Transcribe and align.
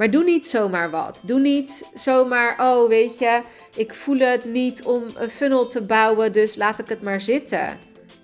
Maar 0.00 0.10
doe 0.10 0.24
niet 0.24 0.46
zomaar 0.46 0.90
wat. 0.90 1.22
Doe 1.26 1.40
niet 1.40 1.84
zomaar, 1.94 2.56
oh 2.60 2.88
weet 2.88 3.18
je, 3.18 3.42
ik 3.76 3.94
voel 3.94 4.18
het 4.18 4.44
niet 4.44 4.82
om 4.82 5.04
een 5.14 5.30
funnel 5.30 5.66
te 5.66 5.82
bouwen, 5.82 6.32
dus 6.32 6.56
laat 6.56 6.78
ik 6.78 6.88
het 6.88 7.02
maar 7.02 7.20
zitten. 7.20 7.78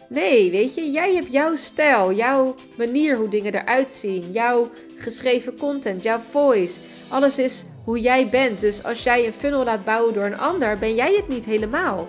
Nee, 0.09 0.51
weet 0.51 0.75
je, 0.75 0.91
jij 0.91 1.15
hebt 1.15 1.33
jouw 1.33 1.57
stijl, 1.57 2.12
jouw 2.12 2.54
manier 2.77 3.17
hoe 3.17 3.29
dingen 3.29 3.54
eruit 3.54 3.91
zien, 3.91 4.33
jouw 4.33 4.71
geschreven 4.97 5.59
content, 5.59 6.03
jouw 6.03 6.19
voice. 6.19 6.81
Alles 7.09 7.39
is 7.39 7.64
hoe 7.84 8.00
jij 8.00 8.29
bent. 8.29 8.61
Dus 8.61 8.84
als 8.84 9.02
jij 9.02 9.27
een 9.27 9.32
funnel 9.32 9.64
laat 9.64 9.84
bouwen 9.84 10.14
door 10.14 10.24
een 10.24 10.38
ander, 10.38 10.79
ben 10.79 10.95
jij 10.95 11.14
het 11.14 11.29
niet 11.29 11.45
helemaal. 11.45 12.08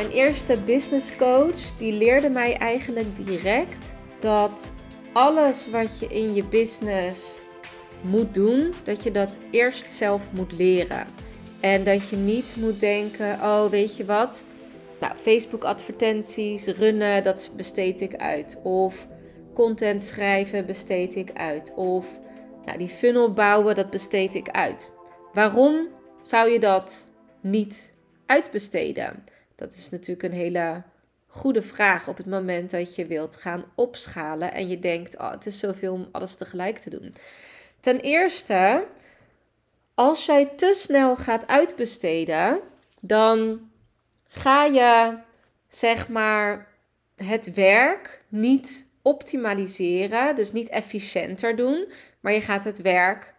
Mijn 0.00 0.12
eerste 0.12 0.56
business 0.66 1.16
coach 1.16 1.76
die 1.78 1.92
leerde 1.92 2.30
mij 2.30 2.56
eigenlijk 2.56 3.26
direct 3.26 3.94
dat 4.20 4.72
alles 5.12 5.70
wat 5.70 5.98
je 5.98 6.06
in 6.06 6.34
je 6.34 6.44
business 6.44 7.42
moet 8.00 8.34
doen, 8.34 8.74
dat 8.84 9.02
je 9.02 9.10
dat 9.10 9.40
eerst 9.50 9.92
zelf 9.92 10.22
moet 10.32 10.52
leren. 10.52 11.06
En 11.60 11.84
dat 11.84 12.08
je 12.08 12.16
niet 12.16 12.56
moet 12.58 12.80
denken, 12.80 13.32
oh 13.32 13.64
weet 13.64 13.96
je 13.96 14.04
wat, 14.04 14.44
nou, 15.00 15.16
Facebook 15.16 15.64
advertenties 15.64 16.66
runnen, 16.66 17.22
dat 17.22 17.50
besteed 17.56 18.00
ik 18.00 18.16
uit. 18.16 18.58
Of 18.62 19.06
content 19.54 20.02
schrijven 20.02 20.66
besteed 20.66 21.14
ik 21.14 21.30
uit. 21.32 21.72
Of 21.74 22.20
nou, 22.64 22.78
die 22.78 22.88
funnel 22.88 23.32
bouwen, 23.32 23.74
dat 23.74 23.90
besteed 23.90 24.34
ik 24.34 24.48
uit. 24.48 24.90
Waarom 25.32 25.88
zou 26.20 26.50
je 26.50 26.58
dat 26.60 27.06
niet 27.40 27.92
uitbesteden? 28.26 29.24
Dat 29.60 29.72
is 29.72 29.88
natuurlijk 29.90 30.22
een 30.22 30.38
hele 30.38 30.82
goede 31.26 31.62
vraag 31.62 32.08
op 32.08 32.16
het 32.16 32.26
moment 32.26 32.70
dat 32.70 32.94
je 32.94 33.06
wilt 33.06 33.36
gaan 33.36 33.64
opschalen 33.74 34.52
en 34.52 34.68
je 34.68 34.78
denkt: 34.78 35.18
oh, 35.18 35.30
het 35.30 35.46
is 35.46 35.58
zoveel 35.58 35.92
om 35.92 36.08
alles 36.12 36.34
tegelijk 36.34 36.78
te 36.78 36.90
doen. 36.90 37.14
Ten 37.80 38.00
eerste, 38.00 38.86
als 39.94 40.26
jij 40.26 40.46
te 40.56 40.72
snel 40.76 41.16
gaat 41.16 41.46
uitbesteden, 41.46 42.60
dan 43.00 43.60
ga 44.28 44.64
je 44.64 45.18
zeg 45.68 46.08
maar 46.08 46.68
het 47.16 47.54
werk 47.54 48.22
niet 48.28 48.86
optimaliseren, 49.02 50.34
dus 50.34 50.52
niet 50.52 50.68
efficiënter 50.68 51.56
doen, 51.56 51.92
maar 52.20 52.32
je 52.32 52.40
gaat 52.40 52.64
het 52.64 52.82
werk 52.82 53.34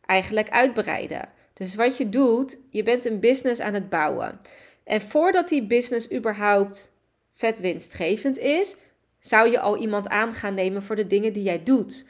eigenlijk 0.00 0.50
uitbreiden. 0.50 1.28
Dus 1.54 1.74
wat 1.74 1.96
je 1.96 2.08
doet, 2.08 2.58
je 2.70 2.82
bent 2.82 3.04
een 3.04 3.20
business 3.20 3.60
aan 3.60 3.74
het 3.74 3.88
bouwen. 3.88 4.40
En 4.84 5.00
voordat 5.00 5.48
die 5.48 5.66
business 5.66 6.12
überhaupt 6.12 6.92
vet 7.32 7.60
winstgevend 7.60 8.38
is, 8.38 8.76
zou 9.20 9.50
je 9.50 9.60
al 9.60 9.76
iemand 9.76 10.08
aan 10.08 10.34
gaan 10.34 10.54
nemen 10.54 10.82
voor 10.82 10.96
de 10.96 11.06
dingen 11.06 11.32
die 11.32 11.42
jij 11.42 11.62
doet. 11.62 12.04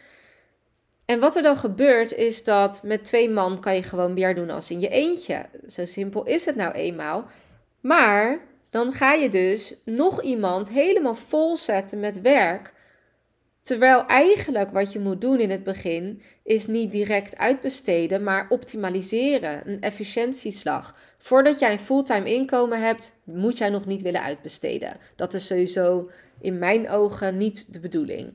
En 1.05 1.21
wat 1.21 1.37
er 1.37 1.43
dan 1.43 1.57
gebeurt 1.57 2.15
is 2.15 2.45
dat 2.45 2.83
met 2.83 3.05
twee 3.05 3.31
man 3.31 3.61
kan 3.61 3.75
je 3.75 3.83
gewoon 3.83 4.15
meer 4.15 4.35
doen 4.35 4.51
als 4.51 4.71
in 4.71 4.81
je 4.81 4.89
eentje. 4.89 5.47
Zo 5.67 5.85
simpel 5.85 6.25
is 6.25 6.45
het 6.45 6.57
nou 6.57 6.73
eenmaal. 6.73 7.27
Maar 7.81 8.39
dan 8.71 8.93
ga 8.93 9.13
je 9.13 9.29
dus 9.29 9.75
nog 9.85 10.23
iemand 10.23 10.71
helemaal 10.71 11.15
vol 11.15 11.57
zetten 11.57 12.01
met 12.01 12.21
werk 12.21 12.73
Terwijl 13.63 14.07
eigenlijk 14.07 14.71
wat 14.71 14.93
je 14.93 15.01
moet 15.01 15.21
doen 15.21 15.41
in 15.41 15.51
het 15.51 15.63
begin 15.63 16.23
is 16.43 16.67
niet 16.67 16.93
direct 16.93 17.37
uitbesteden, 17.37 18.23
maar 18.23 18.47
optimaliseren, 18.49 19.69
een 19.69 19.81
efficiëntieslag. 19.81 20.97
Voordat 21.19 21.59
jij 21.59 21.73
een 21.73 21.79
fulltime 21.79 22.35
inkomen 22.35 22.81
hebt, 22.81 23.15
moet 23.25 23.59
jij 23.59 23.69
nog 23.69 23.87
niet 23.87 24.03
willen 24.03 24.23
uitbesteden. 24.23 24.97
Dat 25.17 25.35
is 25.35 25.47
sowieso 25.47 26.11
in 26.41 26.59
mijn 26.59 26.89
ogen 26.89 27.37
niet 27.37 27.73
de 27.73 27.81
bedoeling. 27.81 28.33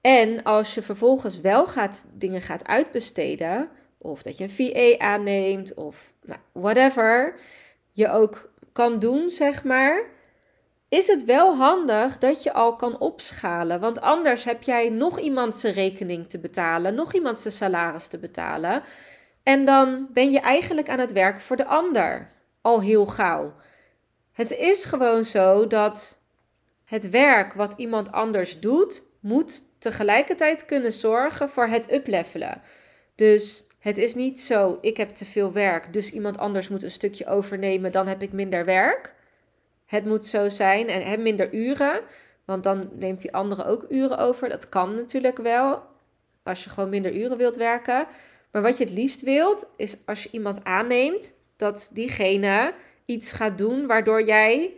En 0.00 0.42
als 0.42 0.74
je 0.74 0.82
vervolgens 0.82 1.40
wel 1.40 1.66
gaat, 1.66 2.06
dingen 2.14 2.40
gaat 2.40 2.66
uitbesteden, 2.66 3.68
of 3.98 4.22
dat 4.22 4.38
je 4.38 4.44
een 4.44 4.50
VA 4.50 5.04
aanneemt, 5.04 5.74
of 5.74 6.12
nou, 6.24 6.40
whatever 6.52 7.34
je 7.92 8.08
ook 8.08 8.52
kan 8.72 8.98
doen, 8.98 9.30
zeg 9.30 9.64
maar 9.64 10.04
is 10.88 11.06
het 11.06 11.24
wel 11.24 11.56
handig 11.56 12.18
dat 12.18 12.42
je 12.42 12.52
al 12.52 12.76
kan 12.76 12.98
opschalen. 12.98 13.80
Want 13.80 14.00
anders 14.00 14.44
heb 14.44 14.62
jij 14.62 14.88
nog 14.88 15.20
iemand 15.20 15.56
zijn 15.56 15.74
rekening 15.74 16.28
te 16.28 16.38
betalen, 16.38 16.94
nog 16.94 17.14
iemand 17.14 17.38
zijn 17.38 17.54
salaris 17.54 18.08
te 18.08 18.18
betalen. 18.18 18.82
En 19.42 19.64
dan 19.64 20.08
ben 20.12 20.30
je 20.30 20.40
eigenlijk 20.40 20.88
aan 20.88 20.98
het 20.98 21.12
werk 21.12 21.40
voor 21.40 21.56
de 21.56 21.66
ander 21.66 22.30
al 22.60 22.80
heel 22.80 23.06
gauw. 23.06 23.54
Het 24.32 24.50
is 24.50 24.84
gewoon 24.84 25.24
zo 25.24 25.66
dat 25.66 26.20
het 26.84 27.10
werk 27.10 27.52
wat 27.52 27.74
iemand 27.76 28.12
anders 28.12 28.60
doet, 28.60 29.02
moet 29.20 29.62
tegelijkertijd 29.78 30.64
kunnen 30.64 30.92
zorgen 30.92 31.48
voor 31.48 31.66
het 31.66 31.92
uplevelen. 31.92 32.62
Dus 33.14 33.66
het 33.78 33.98
is 33.98 34.14
niet 34.14 34.40
zo, 34.40 34.78
ik 34.80 34.96
heb 34.96 35.14
te 35.14 35.24
veel 35.24 35.52
werk, 35.52 35.92
dus 35.92 36.10
iemand 36.10 36.38
anders 36.38 36.68
moet 36.68 36.82
een 36.82 36.90
stukje 36.90 37.26
overnemen, 37.26 37.92
dan 37.92 38.06
heb 38.06 38.22
ik 38.22 38.32
minder 38.32 38.64
werk. 38.64 39.14
Het 39.86 40.04
moet 40.04 40.24
zo 40.24 40.48
zijn 40.48 40.88
en 40.88 41.02
heb 41.02 41.20
minder 41.20 41.54
uren, 41.54 42.00
want 42.44 42.64
dan 42.64 42.88
neemt 42.92 43.20
die 43.20 43.32
andere 43.34 43.64
ook 43.64 43.84
uren 43.88 44.18
over. 44.18 44.48
Dat 44.48 44.68
kan 44.68 44.94
natuurlijk 44.94 45.36
wel, 45.36 45.82
als 46.42 46.64
je 46.64 46.70
gewoon 46.70 46.88
minder 46.88 47.14
uren 47.16 47.36
wilt 47.36 47.56
werken. 47.56 48.06
Maar 48.50 48.62
wat 48.62 48.78
je 48.78 48.84
het 48.84 48.92
liefst 48.92 49.20
wilt, 49.22 49.66
is 49.76 49.96
als 50.06 50.22
je 50.22 50.28
iemand 50.32 50.64
aanneemt, 50.64 51.32
dat 51.56 51.90
diegene 51.92 52.74
iets 53.04 53.32
gaat 53.32 53.58
doen 53.58 53.86
waardoor 53.86 54.22
jij 54.22 54.72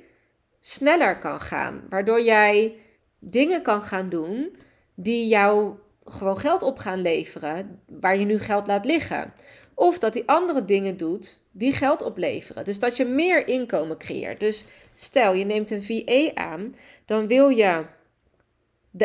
sneller 0.60 1.18
kan 1.18 1.40
gaan. 1.40 1.82
Waardoor 1.88 2.22
jij 2.22 2.76
dingen 3.18 3.62
kan 3.62 3.82
gaan 3.82 4.08
doen 4.08 4.56
die 4.94 5.28
jou 5.28 5.74
gewoon 6.04 6.38
geld 6.38 6.62
op 6.62 6.78
gaan 6.78 7.02
leveren, 7.02 7.80
waar 7.86 8.18
je 8.18 8.24
nu 8.24 8.38
geld 8.38 8.66
laat 8.66 8.84
liggen. 8.84 9.32
Of 9.74 9.98
dat 9.98 10.12
die 10.12 10.28
andere 10.28 10.64
dingen 10.64 10.96
doet 10.96 11.40
die 11.50 11.72
geld 11.72 12.02
opleveren. 12.02 12.64
Dus 12.64 12.78
dat 12.78 12.96
je 12.96 13.04
meer 13.04 13.48
inkomen 13.48 13.98
creëert. 13.98 14.40
Dus 14.40 14.64
stel 15.00 15.32
je 15.32 15.44
neemt 15.44 15.70
een 15.70 15.82
VA 15.82 16.34
aan, 16.34 16.74
dan 17.04 17.26
wil 17.26 17.48
je 17.48 17.84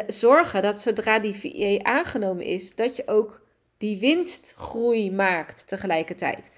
zorgen 0.07 0.61
dat 0.61 0.79
zodra 0.79 1.19
die 1.19 1.35
VA 1.35 1.83
aangenomen 1.91 2.45
is, 2.45 2.75
dat 2.75 2.95
je 2.95 3.07
ook 3.07 3.41
die 3.77 3.99
winstgroei 3.99 5.11
maakt 5.11 5.67
tegelijkertijd. 5.67 6.51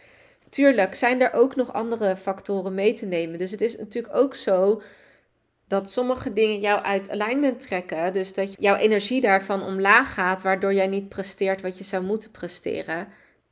Tuurlijk 0.49 0.95
zijn 0.95 1.21
er 1.21 1.33
ook 1.33 1.55
nog 1.55 1.73
andere 1.73 2.15
factoren 2.15 2.73
mee 2.73 2.93
te 2.93 3.05
nemen. 3.05 3.37
Dus 3.37 3.51
het 3.51 3.61
is 3.61 3.77
natuurlijk 3.77 4.15
ook 4.15 4.35
zo 4.35 4.81
dat 5.67 5.89
sommige 5.89 6.33
dingen 6.33 6.59
jou 6.59 6.81
uit 6.81 7.09
alignment 7.09 7.59
trekken. 7.59 8.13
Dus 8.13 8.33
dat 8.33 8.55
jouw 8.59 8.75
energie 8.75 9.21
daarvan 9.21 9.63
omlaag 9.63 10.13
gaat, 10.13 10.41
waardoor 10.41 10.73
jij 10.73 10.87
niet 10.87 11.09
presteert 11.09 11.61
wat 11.61 11.77
je 11.77 11.83
zou 11.83 12.03
moeten 12.03 12.31
presteren. 12.31 13.07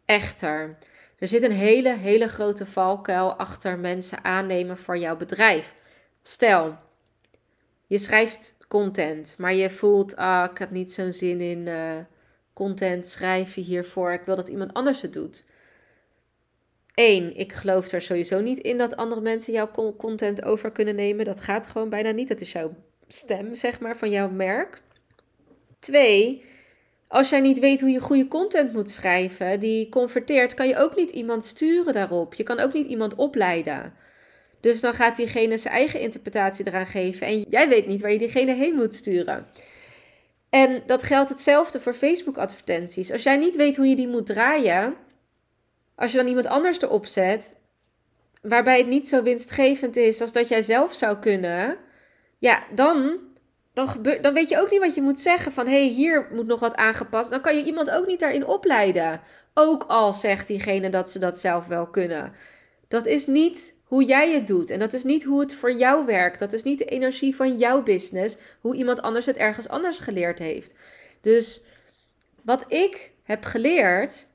Echter, 0.05 0.77
er 1.23 1.29
zit 1.29 1.43
een 1.43 1.51
hele, 1.51 1.95
hele 1.95 2.27
grote 2.27 2.65
valkuil 2.65 3.35
achter 3.35 3.79
mensen 3.79 4.23
aannemen 4.23 4.77
voor 4.77 4.97
jouw 4.97 5.17
bedrijf. 5.17 5.75
Stel, 6.21 6.77
je 7.87 7.97
schrijft 7.97 8.57
content, 8.67 9.35
maar 9.37 9.53
je 9.53 9.69
voelt, 9.69 10.15
ah, 10.15 10.49
ik 10.51 10.57
heb 10.57 10.71
niet 10.71 10.91
zo'n 10.91 11.13
zin 11.13 11.41
in 11.41 11.67
uh, 11.67 11.91
content 12.53 13.07
schrijven 13.07 13.61
hiervoor. 13.61 14.13
Ik 14.13 14.21
wil 14.25 14.35
dat 14.35 14.47
iemand 14.47 14.73
anders 14.73 15.01
het 15.01 15.13
doet. 15.13 15.43
Eén, 16.93 17.35
ik 17.37 17.53
geloof 17.53 17.91
er 17.91 18.01
sowieso 18.01 18.41
niet 18.41 18.59
in 18.59 18.77
dat 18.77 18.95
andere 18.95 19.21
mensen 19.21 19.53
jouw 19.53 19.71
content 19.97 20.43
over 20.43 20.71
kunnen 20.71 20.95
nemen. 20.95 21.25
Dat 21.25 21.39
gaat 21.39 21.67
gewoon 21.67 21.89
bijna 21.89 22.11
niet. 22.11 22.27
Dat 22.27 22.41
is 22.41 22.51
jouw 22.51 22.75
stem, 23.07 23.55
zeg 23.55 23.79
maar, 23.79 23.97
van 23.97 24.09
jouw 24.09 24.29
merk. 24.29 24.81
Twee, 25.79 26.43
als 27.13 27.29
jij 27.29 27.41
niet 27.41 27.59
weet 27.59 27.81
hoe 27.81 27.89
je 27.89 27.99
goede 27.99 28.27
content 28.27 28.73
moet 28.73 28.89
schrijven, 28.89 29.59
die 29.59 29.89
converteert, 29.89 30.53
kan 30.53 30.67
je 30.67 30.77
ook 30.77 30.95
niet 30.95 31.09
iemand 31.09 31.45
sturen 31.45 31.93
daarop. 31.93 32.33
Je 32.33 32.43
kan 32.43 32.59
ook 32.59 32.73
niet 32.73 32.87
iemand 32.87 33.15
opleiden. 33.15 33.93
Dus 34.59 34.81
dan 34.81 34.93
gaat 34.93 35.15
diegene 35.15 35.57
zijn 35.57 35.73
eigen 35.73 35.99
interpretatie 35.99 36.67
eraan 36.67 36.85
geven 36.85 37.27
en 37.27 37.41
jij 37.41 37.69
weet 37.69 37.87
niet 37.87 38.01
waar 38.01 38.11
je 38.11 38.17
diegene 38.17 38.53
heen 38.53 38.75
moet 38.75 38.93
sturen. 38.93 39.47
En 40.49 40.83
dat 40.85 41.03
geldt 41.03 41.29
hetzelfde 41.29 41.79
voor 41.79 41.93
Facebook-advertenties. 41.93 43.11
Als 43.11 43.23
jij 43.23 43.37
niet 43.37 43.55
weet 43.55 43.75
hoe 43.75 43.87
je 43.87 43.95
die 43.95 44.07
moet 44.07 44.25
draaien, 44.25 44.95
als 45.95 46.11
je 46.11 46.17
dan 46.17 46.27
iemand 46.27 46.47
anders 46.47 46.81
erop 46.81 47.05
zet, 47.05 47.57
waarbij 48.41 48.77
het 48.77 48.87
niet 48.87 49.07
zo 49.07 49.23
winstgevend 49.23 49.97
is 49.97 50.21
als 50.21 50.31
dat 50.31 50.47
jij 50.47 50.61
zelf 50.61 50.93
zou 50.93 51.17
kunnen, 51.17 51.77
ja, 52.39 52.63
dan, 52.75 53.19
dan, 53.73 53.87
dan 54.21 54.33
weet 54.33 54.49
je 54.49 54.59
ook 54.59 54.71
niet 54.71 54.79
wat 54.79 54.95
je 54.95 55.01
moet 55.01 55.19
zeggen 55.19 55.51
van 55.51 55.65
hé, 55.65 55.85
hey, 55.85 55.87
hier 55.87 56.27
moet 56.31 56.47
nog 56.47 56.59
wat 56.59 56.75
aangepast. 56.75 57.29
Dan 57.29 57.41
kan 57.41 57.57
je 57.57 57.63
iemand 57.63 57.91
ook 57.91 58.07
niet 58.07 58.19
daarin 58.19 58.45
opleiden. 58.45 59.21
Ook 59.53 59.83
al 59.87 60.13
zegt 60.13 60.47
diegene 60.47 60.89
dat 60.89 61.09
ze 61.09 61.19
dat 61.19 61.39
zelf 61.39 61.67
wel 61.67 61.87
kunnen. 61.87 62.33
Dat 62.87 63.05
is 63.05 63.25
niet 63.25 63.75
hoe 63.83 64.03
jij 64.03 64.33
het 64.33 64.47
doet 64.47 64.69
en 64.69 64.79
dat 64.79 64.93
is 64.93 65.03
niet 65.03 65.23
hoe 65.23 65.39
het 65.39 65.55
voor 65.55 65.73
jou 65.73 66.05
werkt. 66.05 66.39
Dat 66.39 66.53
is 66.53 66.63
niet 66.63 66.77
de 66.79 66.85
energie 66.85 67.35
van 67.35 67.57
jouw 67.57 67.83
business, 67.83 68.37
hoe 68.59 68.75
iemand 68.75 69.01
anders 69.01 69.25
het 69.25 69.37
ergens 69.37 69.67
anders 69.67 69.99
geleerd 69.99 70.39
heeft. 70.39 70.73
Dus 71.21 71.63
wat 72.41 72.65
ik 72.67 73.11
heb 73.23 73.45
geleerd 73.45 74.27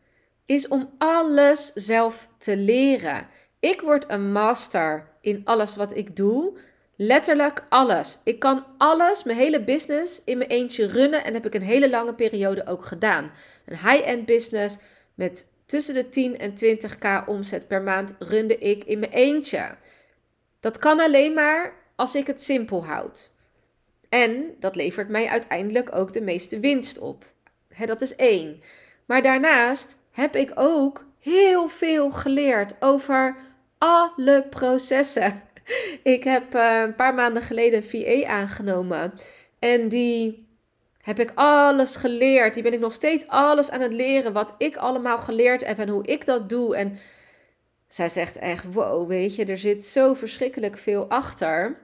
is 0.46 0.68
om 0.68 0.90
alles 0.98 1.72
zelf 1.74 2.28
te 2.38 2.56
leren. 2.56 3.26
Ik 3.60 3.80
word 3.80 4.04
een 4.08 4.32
master 4.32 5.08
in 5.20 5.40
alles 5.44 5.76
wat 5.76 5.96
ik 5.96 6.16
doe. 6.16 6.58
Letterlijk 7.00 7.64
alles. 7.68 8.18
Ik 8.24 8.38
kan 8.38 8.64
alles, 8.78 9.22
mijn 9.22 9.38
hele 9.38 9.64
business 9.64 10.22
in 10.24 10.38
mijn 10.38 10.50
eentje 10.50 10.86
runnen 10.86 11.24
en 11.24 11.34
heb 11.34 11.46
ik 11.46 11.54
een 11.54 11.62
hele 11.62 11.90
lange 11.90 12.14
periode 12.14 12.66
ook 12.66 12.84
gedaan. 12.84 13.30
Een 13.64 13.76
high-end 13.76 14.26
business 14.26 14.76
met 15.14 15.52
tussen 15.66 15.94
de 15.94 16.08
10 16.08 16.38
en 16.38 16.50
20k 16.50 17.26
omzet 17.26 17.68
per 17.68 17.82
maand 17.82 18.14
runde 18.18 18.58
ik 18.58 18.84
in 18.84 18.98
mijn 18.98 19.12
eentje. 19.12 19.76
Dat 20.60 20.78
kan 20.78 21.00
alleen 21.00 21.34
maar 21.34 21.72
als 21.96 22.14
ik 22.14 22.26
het 22.26 22.42
simpel 22.42 22.84
houd. 22.84 23.32
En 24.08 24.54
dat 24.58 24.76
levert 24.76 25.08
mij 25.08 25.28
uiteindelijk 25.28 25.94
ook 25.96 26.12
de 26.12 26.22
meeste 26.22 26.60
winst 26.60 26.98
op. 26.98 27.24
dat 27.84 28.00
is 28.00 28.16
één. 28.16 28.62
Maar 29.06 29.22
daarnaast 29.22 29.96
heb 30.10 30.36
ik 30.36 30.52
ook 30.54 31.04
heel 31.18 31.68
veel 31.68 32.10
geleerd 32.10 32.74
over 32.80 33.36
alle 33.78 34.46
processen. 34.50 35.42
Ik 36.02 36.24
heb 36.24 36.54
uh, 36.54 36.80
een 36.80 36.94
paar 36.94 37.14
maanden 37.14 37.42
geleden 37.42 37.82
een 37.82 38.24
VA 38.24 38.28
aangenomen. 38.28 39.12
En 39.58 39.88
die 39.88 40.46
heb 41.02 41.18
ik 41.18 41.32
alles 41.34 41.96
geleerd. 41.96 42.54
Die 42.54 42.62
ben 42.62 42.72
ik 42.72 42.80
nog 42.80 42.92
steeds 42.92 43.26
alles 43.26 43.70
aan 43.70 43.80
het 43.80 43.92
leren. 43.92 44.32
Wat 44.32 44.54
ik 44.58 44.76
allemaal 44.76 45.18
geleerd 45.18 45.66
heb 45.66 45.78
en 45.78 45.88
hoe 45.88 46.06
ik 46.06 46.24
dat 46.24 46.48
doe. 46.48 46.76
En 46.76 46.98
zij 47.88 48.08
zegt 48.08 48.38
echt: 48.38 48.72
wow, 48.72 49.08
weet 49.08 49.34
je, 49.34 49.44
er 49.44 49.58
zit 49.58 49.84
zo 49.84 50.14
verschrikkelijk 50.14 50.78
veel 50.78 51.08
achter. 51.08 51.78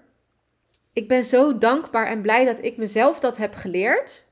Ik 0.93 1.09
ben 1.09 1.25
zo 1.25 1.59
dankbaar 1.59 2.07
en 2.07 2.21
blij 2.21 2.45
dat 2.45 2.65
ik 2.65 2.77
mezelf 2.77 3.21
dat 3.21 3.37
heb 3.37 3.55
geleerd. 3.55 4.25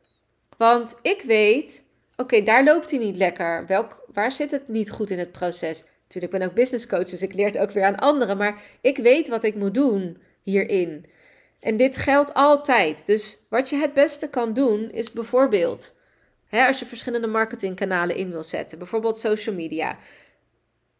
Want 0.56 0.98
ik 1.02 1.22
weet, 1.22 1.84
oké, 2.16 2.42
daar 2.42 2.64
loopt 2.64 2.90
hij 2.90 2.98
niet 2.98 3.16
lekker. 3.16 3.66
Welk, 3.66 4.04
waar 4.12 4.32
zit 4.32 4.50
het 4.50 4.68
niet 4.68 4.90
goed 4.90 5.10
in 5.10 5.18
het 5.18 5.32
proces? 5.32 5.84
Natuurlijk, 6.14 6.32
ik 6.32 6.38
ben 6.38 6.48
ook 6.48 6.54
business 6.54 6.86
coach, 6.86 7.08
dus 7.08 7.22
ik 7.22 7.34
leer 7.34 7.46
het 7.46 7.58
ook 7.58 7.70
weer 7.70 7.84
aan 7.84 7.96
anderen. 7.96 8.36
Maar 8.36 8.62
ik 8.80 8.96
weet 8.96 9.28
wat 9.28 9.42
ik 9.42 9.54
moet 9.54 9.74
doen 9.74 10.18
hierin. 10.42 11.06
En 11.60 11.76
dit 11.76 11.96
geldt 11.96 12.34
altijd. 12.34 13.06
Dus 13.06 13.46
wat 13.48 13.70
je 13.70 13.76
het 13.76 13.92
beste 13.92 14.30
kan 14.30 14.52
doen, 14.52 14.90
is 14.90 15.12
bijvoorbeeld, 15.12 15.98
hè, 16.46 16.66
als 16.66 16.78
je 16.78 16.86
verschillende 16.86 17.26
marketingkanalen 17.26 18.16
in 18.16 18.30
wil 18.30 18.44
zetten, 18.44 18.78
bijvoorbeeld 18.78 19.18
social 19.18 19.54
media. 19.54 19.98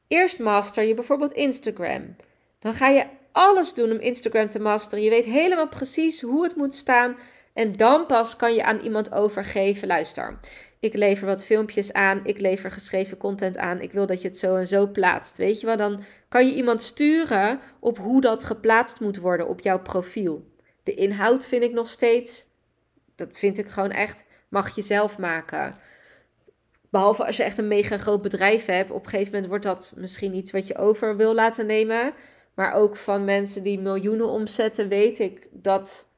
Eerst 0.09 0.39
master 0.39 0.85
je 0.85 0.95
bijvoorbeeld 0.95 1.33
Instagram. 1.33 2.17
Dan 2.59 2.75
ga 2.75 2.89
je 2.89 3.05
alles 3.33 3.75
doen 3.75 3.91
om 3.91 3.99
Instagram 3.99 4.49
te 4.49 4.61
masteren. 4.61 5.05
Je 5.05 5.11
weet 5.11 5.25
helemaal 5.25 5.69
precies 5.69 6.21
hoe 6.21 6.43
het 6.43 6.57
moet 6.57 6.75
staan. 6.75 7.17
En 7.53 7.73
dan 7.73 8.07
pas 8.07 8.37
kan 8.37 8.55
je 8.55 8.65
aan 8.65 8.81
iemand 8.81 9.13
overgeven: 9.13 9.89
luister, 9.89 10.39
ik 10.83 10.97
lever 10.97 11.27
wat 11.27 11.45
filmpjes 11.45 11.93
aan, 11.93 12.21
ik 12.25 12.41
lever 12.41 12.71
geschreven 12.71 13.17
content 13.17 13.57
aan, 13.57 13.81
ik 13.81 13.93
wil 13.93 14.07
dat 14.07 14.23
je 14.23 14.29
het 14.29 14.39
zo 14.39 14.57
en 14.57 14.67
zo 14.67 14.87
plaatst. 14.87 15.37
Weet 15.37 15.61
je 15.61 15.67
wel, 15.67 15.77
dan 15.77 16.05
kan 16.29 16.47
je 16.47 16.55
iemand 16.55 16.83
sturen 16.83 17.61
op 17.81 17.99
hoe 17.99 18.21
dat 18.21 18.45
geplaatst 18.45 19.01
moet 19.01 19.17
worden 19.17 19.49
op 19.49 19.61
jouw 19.61 19.83
profiel. 19.83 20.45
De 20.83 20.95
inhoud 20.95 21.47
vind 21.47 21.63
ik 21.63 21.73
nog 21.73 21.89
steeds, 21.89 22.47
dat 23.15 23.29
vind 23.33 23.59
ik 23.59 23.69
gewoon 23.69 23.91
echt, 23.91 24.25
mag 24.49 24.75
je 24.75 24.83
zelf 24.83 25.19
maken. 25.19 25.75
Behalve 26.91 27.27
als 27.27 27.37
je 27.37 27.43
echt 27.43 27.59
een 27.59 27.69
mega 27.69 27.99
groot 27.99 28.23
bedrijf 28.23 28.67
hebt. 28.67 28.91
Op 28.91 29.05
een 29.05 29.11
gegeven 29.11 29.33
moment 29.33 29.51
wordt 29.51 29.65
dat 29.65 29.93
misschien 29.97 30.35
iets 30.35 30.51
wat 30.51 30.67
je 30.67 30.77
over 30.77 31.17
wil 31.17 31.35
laten 31.35 31.67
nemen. 31.67 32.13
Maar 32.55 32.73
ook 32.73 32.97
van 32.97 33.25
mensen 33.25 33.63
die 33.63 33.81
miljoenen 33.81 34.29
omzetten, 34.29 34.89
weet 34.89 35.19
ik 35.19 35.49
dat 35.51 36.09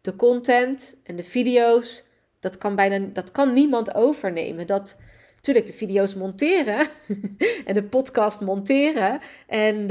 de 0.00 0.16
content 0.16 0.96
en 1.04 1.16
de 1.16 1.24
video's, 1.24 2.04
dat 2.42 2.58
kan 2.58 2.76
bijna 2.76 3.06
dat 3.12 3.32
kan 3.32 3.52
niemand 3.52 3.94
overnemen. 3.94 4.66
Dat 4.66 5.00
natuurlijk 5.36 5.66
de 5.66 5.72
video's 5.72 6.14
monteren 6.14 6.86
en 7.66 7.74
de 7.74 7.82
podcast 7.82 8.40
monteren 8.40 9.20
en 9.46 9.86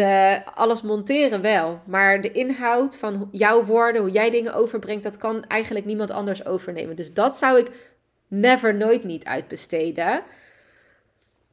alles 0.54 0.82
monteren 0.82 1.42
wel. 1.42 1.82
Maar 1.86 2.22
de 2.22 2.32
inhoud 2.32 2.98
van 2.98 3.30
jouw 3.32 3.66
woorden, 3.66 4.02
hoe 4.02 4.12
jij 4.12 4.30
dingen 4.30 4.54
overbrengt, 4.54 5.04
dat 5.04 5.18
kan 5.18 5.44
eigenlijk 5.44 5.86
niemand 5.86 6.12
anders 6.12 6.46
overnemen. 6.46 6.96
Dus 6.96 7.14
dat 7.14 7.38
zou 7.38 7.60
ik 7.60 7.72
never, 8.28 8.76
nooit 8.76 9.04
niet 9.04 9.26
uitbesteden. 9.26 10.22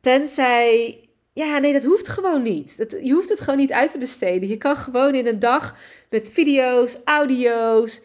Tenzij 0.01 0.99
ja, 1.33 1.59
nee, 1.59 1.73
dat 1.73 1.85
hoeft 1.85 2.09
gewoon 2.09 2.43
niet. 2.43 2.79
Dat, 2.79 2.91
je 3.03 3.13
hoeft 3.13 3.29
het 3.29 3.41
gewoon 3.41 3.59
niet 3.59 3.73
uit 3.73 3.91
te 3.91 3.99
besteden. 3.99 4.49
Je 4.49 4.57
kan 4.57 4.77
gewoon 4.77 5.15
in 5.15 5.27
een 5.27 5.39
dag 5.39 5.77
met 6.11 6.29
video's, 6.29 6.99
audio's, 7.05 8.01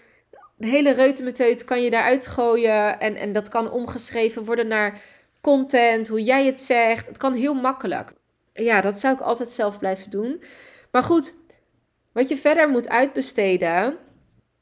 de 0.56 0.68
hele 0.68 0.92
reutemeteut 0.92 1.64
kan 1.64 1.84
je 1.84 1.90
daaruit 1.90 2.28
gooien. 2.28 3.00
En, 3.00 3.16
en 3.16 3.34
dat 3.34 3.50
kan 3.50 3.72
omgeschreven 3.72 4.46
worden 4.46 4.68
naar 4.68 5.02
content, 5.42 6.08
hoe 6.08 6.24
jij 6.24 6.46
het 6.46 6.60
zegt. 6.60 7.08
Het 7.08 7.18
kan 7.18 7.34
heel 7.34 7.54
makkelijk. 7.54 8.14
Ja, 8.54 8.82
dat 8.82 8.98
zou 8.98 9.14
ik 9.14 9.22
altijd 9.22 9.50
zelf 9.50 9.80
blijven 9.80 10.10
doen. 10.10 10.44
Maar 10.92 11.04
goed, 11.04 11.34
wat 12.12 12.30
je 12.30 12.38
verder 12.38 12.70
moet 12.70 12.90
uitbesteden, 12.90 13.98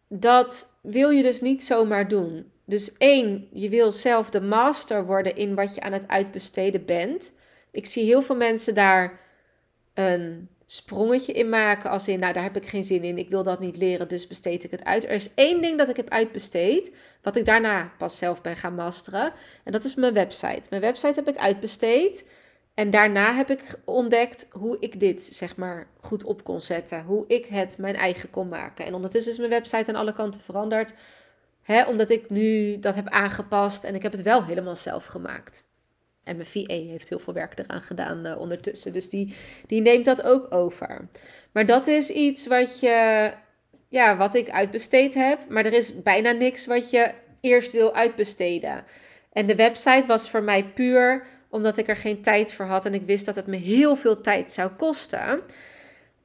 dat 0.08 0.78
wil 0.82 1.10
je 1.10 1.24
dus 1.24 1.42
niet 1.42 1.64
zomaar 1.64 2.08
doen. 2.08 2.52
Dus 2.66 2.98
één, 2.98 3.48
je 3.54 3.70
wil 3.70 3.92
zelf 3.92 4.30
de 4.30 4.42
master 4.42 5.06
worden 5.06 5.36
in 5.36 5.56
wat 5.56 5.76
je 5.76 5.82
aan 5.82 5.92
het 5.92 6.08
uitbesteden 6.08 6.86
bent. 6.86 7.34
Ik 7.72 7.86
zie 7.86 8.06
heel 8.06 8.22
veel 8.22 8.36
mensen 8.36 8.76
daar 8.76 9.20
een 9.94 10.50
sprongetje 10.72 11.34
in 11.34 11.50
maken. 11.50 11.90
Als 11.90 12.08
in, 12.08 12.20
nou, 12.20 12.34
daar 12.34 12.44
heb 12.44 12.56
ik 12.56 12.68
geen 12.68 12.84
zin 12.84 13.04
in. 13.04 13.18
Ik 13.18 13.30
wil 13.30 13.44
dat 13.44 13.60
niet 13.60 13.78
leren, 13.78 14.08
dus 14.08 14.28
besteed 14.28 14.64
ik 14.64 14.72
het 14.72 14.84
uit. 14.84 15.04
Er 15.04 15.10
is 15.10 15.34
één 15.34 15.62
ding 15.62 15.78
dat 15.78 15.90
ik 15.90 15.96
heb 15.96 16.10
uitbesteed, 16.10 16.96
wat 17.22 17.36
ik 17.36 17.46
daarna 17.46 17.92
pas 17.98 18.18
zelf 18.18 18.42
ben 18.42 18.58
gaan 18.58 18.76
masteren. 18.76 19.34
En 19.64 19.72
dat 19.72 19.84
is 19.84 19.96
mijn 19.96 20.14
website. 20.14 20.62
Mijn 20.70 20.82
website 20.82 21.14
heb 21.14 21.28
ik 21.28 21.38
uitbesteed. 21.38 22.28
En 22.74 22.90
daarna 22.90 23.34
heb 23.34 23.50
ik 23.50 23.80
ontdekt 23.86 24.48
hoe 24.52 24.78
ik 24.80 25.00
dit, 25.00 25.24
zeg 25.24 25.56
maar, 25.56 25.88
goed 26.00 26.24
op 26.24 26.44
kon 26.44 26.62
zetten. 26.62 27.04
Hoe 27.04 27.24
ik 27.28 27.46
het 27.46 27.78
mijn 27.78 27.96
eigen 27.96 28.30
kon 28.30 28.48
maken. 28.48 28.86
En 28.86 28.94
ondertussen 28.94 29.32
is 29.32 29.38
mijn 29.38 29.50
website 29.50 29.90
aan 29.90 30.00
alle 30.00 30.14
kanten 30.14 30.42
veranderd. 30.42 30.94
Hè, 31.62 31.84
omdat 31.84 32.10
ik 32.10 32.30
nu 32.30 32.80
dat 32.80 32.96
heb 32.96 33.08
aangepast 33.08 33.84
en 33.84 33.96
ik 33.96 34.02
heb 34.02 34.12
het 34.12 34.22
wel 34.22 34.46
helemaal 34.46 34.76
zelf 34.76 35.06
gemaakt. 35.06 35.64
En 36.24 36.36
mijn 36.36 36.48
VA 36.48 36.74
heeft 36.74 37.10
heel 37.10 37.20
veel 37.20 37.34
werk 37.34 37.60
eraan 37.60 37.82
gedaan 37.82 38.26
uh, 38.26 38.40
ondertussen. 38.40 38.94
Dus 38.94 39.10
die, 39.10 39.36
die 39.68 39.82
neemt 39.82 40.06
dat 40.06 40.24
ook 40.24 40.54
over. 40.54 41.08
Maar 41.52 41.66
dat 41.66 41.88
is 41.88 42.10
iets 42.10 42.48
wat 42.48 42.80
je, 42.80 43.32
ja, 43.88 44.18
wat 44.18 44.36
ik 44.36 44.50
uitbesteed 44.50 45.14
heb. 45.14 45.40
Maar 45.50 45.66
er 45.66 45.74
is 45.74 46.02
bijna 46.02 46.32
niks 46.32 46.66
wat 46.66 46.90
je 46.90 47.12
eerst 47.42 47.72
wil 47.72 47.94
uitbesteden. 47.94 48.84
En 49.34 49.48
de 49.48 49.56
website 49.56 50.08
was 50.08 50.30
voor 50.30 50.44
mij 50.44 50.64
puur 50.66 51.26
omdat 51.50 51.78
ik 51.78 51.88
er 51.88 51.98
geen 51.98 52.22
tijd 52.22 52.54
voor 52.54 52.66
had. 52.66 52.86
En 52.86 52.94
ik 52.94 53.02
wist 53.06 53.26
dat 53.26 53.36
het 53.36 53.48
me 53.48 53.58
heel 53.58 53.96
veel 53.96 54.22
tijd 54.22 54.52
zou 54.52 54.70
kosten. 54.70 55.42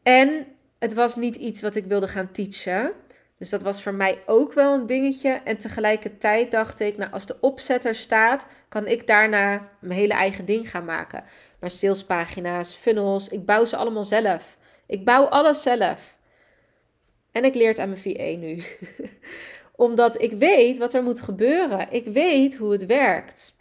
En 0.03 0.47
het 0.79 0.95
was 0.95 1.17
niet 1.17 1.37
iets 1.37 1.61
wat 1.61 1.75
ik 1.75 1.85
wilde 1.85 2.09
gaan 2.09 2.31
teachen. 2.33 2.93
Dus 3.38 3.50
dat 3.50 3.62
was 3.62 3.83
voor 3.83 3.95
mij 3.95 4.19
ook 4.26 4.52
wel 4.52 4.75
een 4.75 4.87
dingetje. 4.87 5.40
En 5.45 5.57
tegelijkertijd 5.57 6.50
dacht 6.50 6.81
ik, 6.81 6.97
nou, 6.97 7.12
als 7.12 7.26
de 7.26 7.37
opzetter 7.40 7.95
staat, 7.95 8.47
kan 8.69 8.87
ik 8.87 9.07
daarna 9.07 9.69
mijn 9.78 9.99
hele 9.99 10.14
eigen 10.14 10.45
ding 10.45 10.71
gaan 10.71 10.85
maken. 10.85 11.25
Maar 11.61 11.71
salespagina's, 11.71 12.75
funnels, 12.75 13.28
ik 13.28 13.45
bouw 13.45 13.64
ze 13.64 13.76
allemaal 13.76 14.05
zelf. 14.05 14.57
Ik 14.87 15.05
bouw 15.05 15.25
alles 15.25 15.62
zelf. 15.62 16.16
En 17.33 17.45
ik 17.45 17.55
leer 17.55 17.69
het 17.69 17.78
aan 17.78 17.88
mijn 17.88 18.00
VA 18.00 18.37
nu. 18.37 18.62
Omdat 19.87 20.23
ik 20.23 20.33
weet 20.33 20.78
wat 20.78 20.95
er 20.95 21.02
moet 21.02 21.21
gebeuren. 21.21 21.87
Ik 21.90 22.05
weet 22.05 22.57
hoe 22.57 22.73
het 22.73 22.87
werkt. 22.87 23.55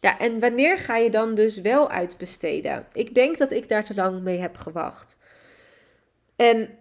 Ja, 0.00 0.18
en 0.18 0.40
wanneer 0.40 0.78
ga 0.78 0.96
je 0.96 1.10
dan 1.10 1.34
dus 1.34 1.60
wel 1.60 1.90
uitbesteden? 1.90 2.86
Ik 2.92 3.14
denk 3.14 3.38
dat 3.38 3.52
ik 3.52 3.68
daar 3.68 3.84
te 3.84 3.94
lang 3.94 4.22
mee 4.22 4.38
heb 4.38 4.56
gewacht. 4.56 5.18
En 6.36 6.78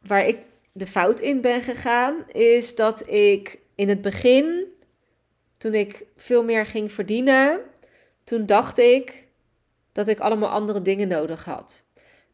waar 0.00 0.26
ik 0.26 0.38
de 0.72 0.86
fout 0.86 1.20
in 1.20 1.40
ben 1.40 1.60
gegaan, 1.60 2.24
is 2.28 2.74
dat 2.74 3.08
ik 3.08 3.60
in 3.74 3.88
het 3.88 4.02
begin, 4.02 4.66
toen 5.58 5.74
ik 5.74 6.04
veel 6.16 6.44
meer 6.44 6.66
ging 6.66 6.92
verdienen, 6.92 7.60
toen 8.24 8.46
dacht 8.46 8.78
ik 8.78 9.26
dat 9.92 10.08
ik 10.08 10.20
allemaal 10.20 10.48
andere 10.48 10.82
dingen 10.82 11.08
nodig 11.08 11.44
had. 11.44 11.84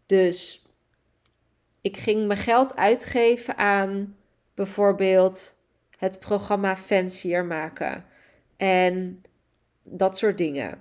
Dus 0.07 0.63
ik 1.81 1.97
ging 1.97 2.27
mijn 2.27 2.39
geld 2.39 2.77
uitgeven 2.77 3.57
aan 3.57 4.17
bijvoorbeeld 4.55 5.55
het 5.99 6.19
programma 6.19 6.77
Fancier 6.77 7.45
maken 7.45 8.05
en 8.57 9.23
dat 9.83 10.19
soort 10.19 10.39
dingen. 10.39 10.79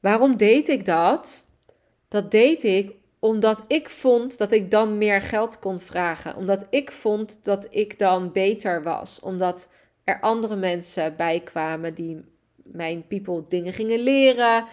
Waarom 0.00 0.36
deed 0.36 0.68
ik 0.68 0.84
dat? 0.84 1.46
Dat 2.08 2.30
deed 2.30 2.62
ik 2.62 2.92
omdat 3.20 3.64
ik 3.66 3.90
vond 3.90 4.38
dat 4.38 4.50
ik 4.50 4.70
dan 4.70 4.98
meer 4.98 5.22
geld 5.22 5.58
kon 5.58 5.78
vragen. 5.78 6.36
Omdat 6.36 6.66
ik 6.70 6.92
vond 6.92 7.44
dat 7.44 7.66
ik 7.70 7.98
dan 7.98 8.32
beter 8.32 8.82
was. 8.82 9.20
Omdat 9.20 9.68
er 10.04 10.20
andere 10.20 10.56
mensen 10.56 11.16
bij 11.16 11.40
kwamen 11.40 11.94
die 11.94 12.24
mijn 12.54 13.06
people 13.06 13.44
dingen 13.48 13.72
gingen 13.72 13.98
leren. 13.98 14.64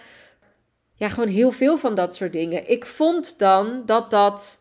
Ja, 0.94 1.10
gewoon 1.10 1.30
heel 1.30 1.52
veel 1.52 1.78
van 1.78 1.96
dat 1.96 2.16
soort 2.16 2.34
dingen. 2.34 2.70
Ik 2.70 2.86
vond 2.86 3.40
dan 3.40 3.84
dat 3.86 4.12
dat, 4.12 4.60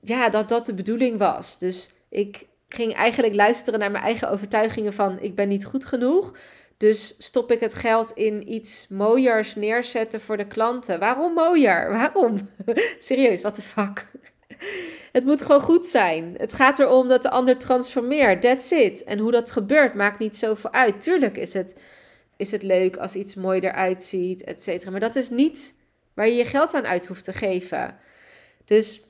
ja, 0.00 0.28
dat 0.28 0.48
dat 0.48 0.66
de 0.66 0.74
bedoeling 0.74 1.18
was. 1.18 1.58
Dus 1.58 1.90
ik 2.08 2.46
ging 2.68 2.94
eigenlijk 2.94 3.34
luisteren 3.34 3.80
naar 3.80 3.90
mijn 3.90 4.04
eigen 4.04 4.30
overtuigingen 4.30 4.92
van 4.92 5.20
ik 5.20 5.34
ben 5.34 5.48
niet 5.48 5.64
goed 5.64 5.84
genoeg. 5.84 6.34
Dus 6.80 7.14
stop 7.18 7.52
ik 7.52 7.60
het 7.60 7.74
geld 7.74 8.12
in 8.12 8.52
iets 8.52 8.86
mooiers 8.88 9.54
neerzetten 9.54 10.20
voor 10.20 10.36
de 10.36 10.46
klanten. 10.46 10.98
Waarom 10.98 11.34
mooier? 11.34 11.90
Waarom? 11.98 12.48
Serieus, 12.98 13.40
what 13.42 13.54
the 13.54 13.62
fuck? 13.62 14.06
Het 15.12 15.24
moet 15.24 15.42
gewoon 15.42 15.60
goed 15.60 15.86
zijn. 15.86 16.34
Het 16.36 16.52
gaat 16.52 16.78
erom 16.78 17.08
dat 17.08 17.22
de 17.22 17.30
ander 17.30 17.58
transformeert. 17.58 18.42
That's 18.42 18.70
it. 18.70 19.04
En 19.04 19.18
hoe 19.18 19.30
dat 19.30 19.50
gebeurt 19.50 19.94
maakt 19.94 20.18
niet 20.18 20.36
zoveel 20.36 20.72
uit. 20.72 21.00
Tuurlijk 21.00 21.36
is 21.36 21.52
het, 21.52 21.74
is 22.36 22.50
het 22.50 22.62
leuk 22.62 22.96
als 22.96 23.14
iets 23.14 23.34
mooi 23.34 23.60
eruit 23.60 24.02
ziet, 24.02 24.44
et 24.44 24.62
cetera. 24.62 24.90
Maar 24.90 25.00
dat 25.00 25.16
is 25.16 25.30
niet 25.30 25.74
waar 26.14 26.26
je 26.26 26.34
je 26.34 26.44
geld 26.44 26.74
aan 26.74 26.86
uit 26.86 27.06
hoeft 27.06 27.24
te 27.24 27.32
geven. 27.32 27.96
Dus 28.64 29.00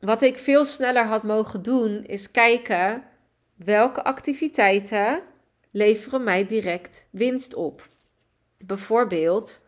wat 0.00 0.22
ik 0.22 0.38
veel 0.38 0.64
sneller 0.64 1.04
had 1.04 1.22
mogen 1.22 1.62
doen, 1.62 2.04
is 2.04 2.30
kijken 2.30 3.02
welke 3.56 4.04
activiteiten 4.04 5.22
leveren 5.70 6.24
mij 6.24 6.46
direct 6.46 7.08
winst 7.10 7.54
op. 7.54 7.88
Bijvoorbeeld, 8.64 9.66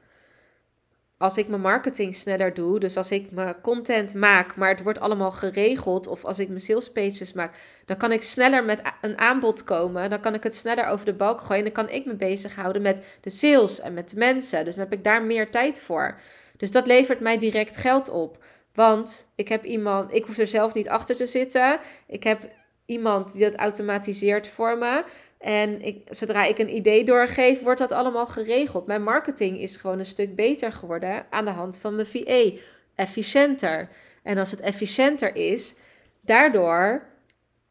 als 1.16 1.36
ik 1.36 1.48
mijn 1.48 1.60
marketing 1.60 2.14
sneller 2.14 2.54
doe, 2.54 2.78
dus 2.78 2.96
als 2.96 3.10
ik 3.10 3.30
mijn 3.30 3.60
content 3.60 4.14
maak, 4.14 4.56
maar 4.56 4.68
het 4.68 4.82
wordt 4.82 5.00
allemaal 5.00 5.32
geregeld, 5.32 6.06
of 6.06 6.24
als 6.24 6.38
ik 6.38 6.48
mijn 6.48 6.60
sales 6.60 6.92
pages 6.92 7.32
maak, 7.32 7.54
dan 7.84 7.96
kan 7.96 8.12
ik 8.12 8.22
sneller 8.22 8.64
met 8.64 8.82
een 9.00 9.18
aanbod 9.18 9.64
komen. 9.64 10.10
Dan 10.10 10.20
kan 10.20 10.34
ik 10.34 10.42
het 10.42 10.54
sneller 10.54 10.86
over 10.86 11.04
de 11.04 11.14
balk 11.14 11.40
gooien. 11.40 11.64
En 11.64 11.72
dan 11.72 11.84
kan 11.84 11.94
ik 11.94 12.04
me 12.04 12.14
bezighouden 12.14 12.82
met 12.82 13.18
de 13.20 13.30
sales 13.30 13.80
en 13.80 13.94
met 13.94 14.10
de 14.10 14.16
mensen. 14.16 14.64
Dus 14.64 14.74
dan 14.74 14.84
heb 14.84 14.92
ik 14.92 15.04
daar 15.04 15.22
meer 15.22 15.50
tijd 15.50 15.80
voor. 15.80 16.18
Dus 16.56 16.70
dat 16.70 16.86
levert 16.86 17.20
mij 17.20 17.38
direct 17.38 17.76
geld 17.76 18.08
op. 18.08 18.44
Want 18.74 19.26
ik 19.34 19.48
heb 19.48 19.64
iemand, 19.64 20.14
ik 20.14 20.24
hoef 20.24 20.38
er 20.38 20.46
zelf 20.46 20.74
niet 20.74 20.88
achter 20.88 21.16
te 21.16 21.26
zitten. 21.26 21.78
Ik 22.06 22.22
heb 22.22 22.48
iemand 22.86 23.32
die 23.32 23.42
dat 23.42 23.56
automatiseert 23.56 24.48
voor 24.48 24.78
me. 24.78 25.04
En 25.40 25.82
ik, 25.82 26.06
zodra 26.10 26.44
ik 26.44 26.58
een 26.58 26.74
idee 26.74 27.04
doorgeef, 27.04 27.62
wordt 27.62 27.80
dat 27.80 27.92
allemaal 27.92 28.26
geregeld. 28.26 28.86
Mijn 28.86 29.02
marketing 29.02 29.60
is 29.60 29.76
gewoon 29.76 29.98
een 29.98 30.06
stuk 30.06 30.34
beter 30.36 30.72
geworden 30.72 31.26
aan 31.30 31.44
de 31.44 31.50
hand 31.50 31.76
van 31.76 31.94
mijn 31.94 32.06
VA. 32.06 32.50
Efficiënter. 32.94 33.88
En 34.22 34.38
als 34.38 34.50
het 34.50 34.60
efficiënter 34.60 35.36
is, 35.36 35.74
daardoor 36.20 37.08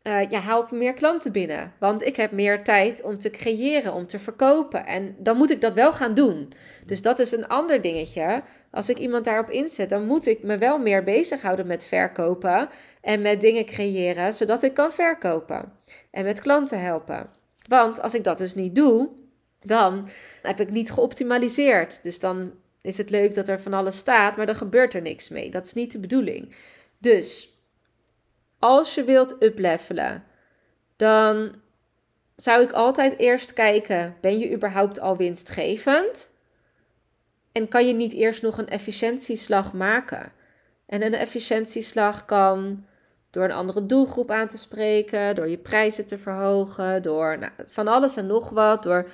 ja, 0.03 0.39
haal 0.39 0.63
ik 0.63 0.71
meer 0.71 0.93
klanten 0.93 1.31
binnen. 1.31 1.73
Want 1.79 2.05
ik 2.05 2.15
heb 2.15 2.31
meer 2.31 2.63
tijd 2.63 3.01
om 3.01 3.17
te 3.17 3.29
creëren, 3.29 3.93
om 3.93 4.07
te 4.07 4.19
verkopen. 4.19 4.85
En 4.85 5.15
dan 5.17 5.37
moet 5.37 5.51
ik 5.51 5.61
dat 5.61 5.73
wel 5.73 5.93
gaan 5.93 6.13
doen. 6.13 6.53
Dus 6.85 7.01
dat 7.01 7.19
is 7.19 7.31
een 7.31 7.47
ander 7.47 7.81
dingetje. 7.81 8.41
Als 8.71 8.89
ik 8.89 8.97
iemand 8.97 9.25
daarop 9.25 9.49
inzet, 9.49 9.89
dan 9.89 10.05
moet 10.05 10.25
ik 10.25 10.43
me 10.43 10.57
wel 10.57 10.79
meer 10.79 11.03
bezighouden 11.03 11.67
met 11.67 11.85
verkopen. 11.85 12.69
En 13.01 13.21
met 13.21 13.41
dingen 13.41 13.65
creëren, 13.65 14.33
zodat 14.33 14.63
ik 14.63 14.73
kan 14.73 14.91
verkopen. 14.91 15.73
En 16.11 16.25
met 16.25 16.41
klanten 16.41 16.81
helpen. 16.81 17.38
Want 17.69 18.01
als 18.01 18.13
ik 18.13 18.23
dat 18.23 18.37
dus 18.37 18.55
niet 18.55 18.75
doe, 18.75 19.09
dan 19.61 20.09
heb 20.41 20.59
ik 20.59 20.69
niet 20.69 20.91
geoptimaliseerd. 20.91 22.03
Dus 22.03 22.19
dan 22.19 22.53
is 22.81 22.97
het 22.97 23.09
leuk 23.09 23.35
dat 23.35 23.47
er 23.47 23.61
van 23.61 23.73
alles 23.73 23.97
staat, 23.97 24.37
maar 24.37 24.45
dan 24.45 24.55
gebeurt 24.55 24.93
er 24.93 25.01
niks 25.01 25.29
mee. 25.29 25.51
Dat 25.51 25.65
is 25.65 25.73
niet 25.73 25.91
de 25.91 25.99
bedoeling. 25.99 26.55
Dus 26.97 27.57
als 28.59 28.95
je 28.95 29.03
wilt 29.03 29.43
uplevelen, 29.43 30.23
dan 30.95 31.55
zou 32.35 32.63
ik 32.63 32.71
altijd 32.71 33.17
eerst 33.17 33.53
kijken: 33.53 34.15
ben 34.21 34.39
je 34.39 34.53
überhaupt 34.53 34.99
al 34.99 35.17
winstgevend? 35.17 36.29
En 37.51 37.67
kan 37.67 37.87
je 37.87 37.93
niet 37.93 38.13
eerst 38.13 38.41
nog 38.41 38.57
een 38.57 38.69
efficiëntieslag 38.69 39.73
maken? 39.73 40.31
En 40.85 41.03
een 41.03 41.13
efficiëntieslag 41.13 42.25
kan 42.25 42.85
door 43.31 43.43
een 43.43 43.51
andere 43.51 43.85
doelgroep 43.85 44.31
aan 44.31 44.47
te 44.47 44.57
spreken, 44.57 45.35
door 45.35 45.49
je 45.49 45.57
prijzen 45.57 46.05
te 46.05 46.17
verhogen, 46.17 47.01
door 47.01 47.37
nou, 47.39 47.51
van 47.65 47.87
alles 47.87 48.15
en 48.15 48.27
nog 48.27 48.49
wat, 48.49 48.83
door 48.83 49.09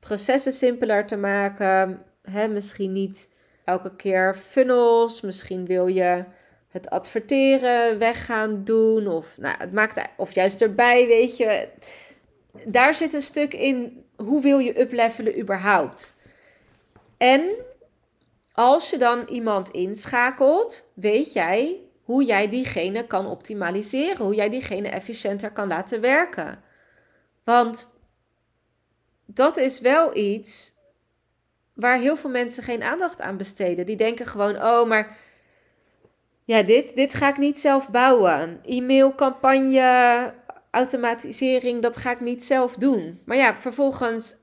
processen 0.00 0.52
simpeler 0.52 1.06
te 1.06 1.16
maken. 1.16 2.02
Hè, 2.22 2.48
misschien 2.48 2.92
niet 2.92 3.30
elke 3.64 3.96
keer 3.96 4.34
funnels, 4.34 5.20
misschien 5.20 5.66
wil 5.66 5.86
je 5.86 6.24
het 6.68 6.90
adverteren 6.90 7.98
weg 7.98 8.24
gaan 8.24 8.64
doen 8.64 9.06
of, 9.06 9.38
nou, 9.38 9.54
het 9.58 9.72
maakt, 9.72 10.08
of 10.16 10.34
juist 10.34 10.62
erbij, 10.62 11.06
weet 11.06 11.36
je. 11.36 11.68
Daar 12.64 12.94
zit 12.94 13.12
een 13.12 13.20
stuk 13.20 13.54
in, 13.54 14.04
hoe 14.16 14.42
wil 14.42 14.58
je 14.58 14.80
uplevelen 14.80 15.38
überhaupt? 15.38 16.14
En 17.16 17.50
als 18.52 18.90
je 18.90 18.98
dan 18.98 19.26
iemand 19.28 19.68
inschakelt, 19.70 20.90
weet 20.94 21.32
jij 21.32 21.80
hoe 22.10 22.24
jij 22.24 22.48
diegene 22.48 23.06
kan 23.06 23.26
optimaliseren, 23.26 24.24
hoe 24.24 24.34
jij 24.34 24.50
diegene 24.50 24.88
efficiënter 24.88 25.50
kan 25.50 25.68
laten 25.68 26.00
werken. 26.00 26.62
Want 27.44 28.00
dat 29.26 29.56
is 29.56 29.80
wel 29.80 30.16
iets 30.16 30.72
waar 31.74 31.98
heel 31.98 32.16
veel 32.16 32.30
mensen 32.30 32.62
geen 32.62 32.82
aandacht 32.82 33.20
aan 33.20 33.36
besteden. 33.36 33.86
Die 33.86 33.96
denken 33.96 34.26
gewoon: 34.26 34.56
oh, 34.56 34.88
maar 34.88 35.16
ja, 36.44 36.62
dit, 36.62 36.96
dit 36.96 37.14
ga 37.14 37.28
ik 37.28 37.38
niet 37.38 37.58
zelf 37.58 37.90
bouwen. 37.90 38.60
E-mailcampagne, 38.64 40.34
automatisering, 40.70 41.82
dat 41.82 41.96
ga 41.96 42.10
ik 42.10 42.20
niet 42.20 42.44
zelf 42.44 42.74
doen. 42.74 43.20
Maar 43.24 43.36
ja, 43.36 43.58
vervolgens 43.58 44.36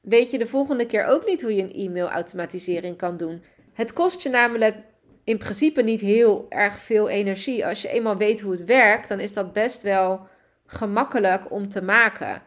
weet 0.00 0.30
je 0.30 0.38
de 0.38 0.46
volgende 0.46 0.86
keer 0.86 1.06
ook 1.06 1.26
niet 1.26 1.42
hoe 1.42 1.54
je 1.54 1.62
een 1.62 1.74
e-mail-automatisering 1.74 2.96
kan 2.96 3.16
doen. 3.16 3.44
Het 3.72 3.92
kost 3.92 4.22
je 4.22 4.28
namelijk 4.28 4.76
in 5.24 5.38
principe 5.38 5.82
niet 5.82 6.00
heel 6.00 6.46
erg 6.48 6.78
veel 6.78 7.08
energie. 7.08 7.66
Als 7.66 7.82
je 7.82 7.88
eenmaal 7.88 8.16
weet 8.16 8.40
hoe 8.40 8.52
het 8.52 8.64
werkt, 8.64 9.08
dan 9.08 9.20
is 9.20 9.32
dat 9.32 9.52
best 9.52 9.82
wel 9.82 10.26
gemakkelijk 10.66 11.50
om 11.50 11.68
te 11.68 11.82
maken. 11.82 12.42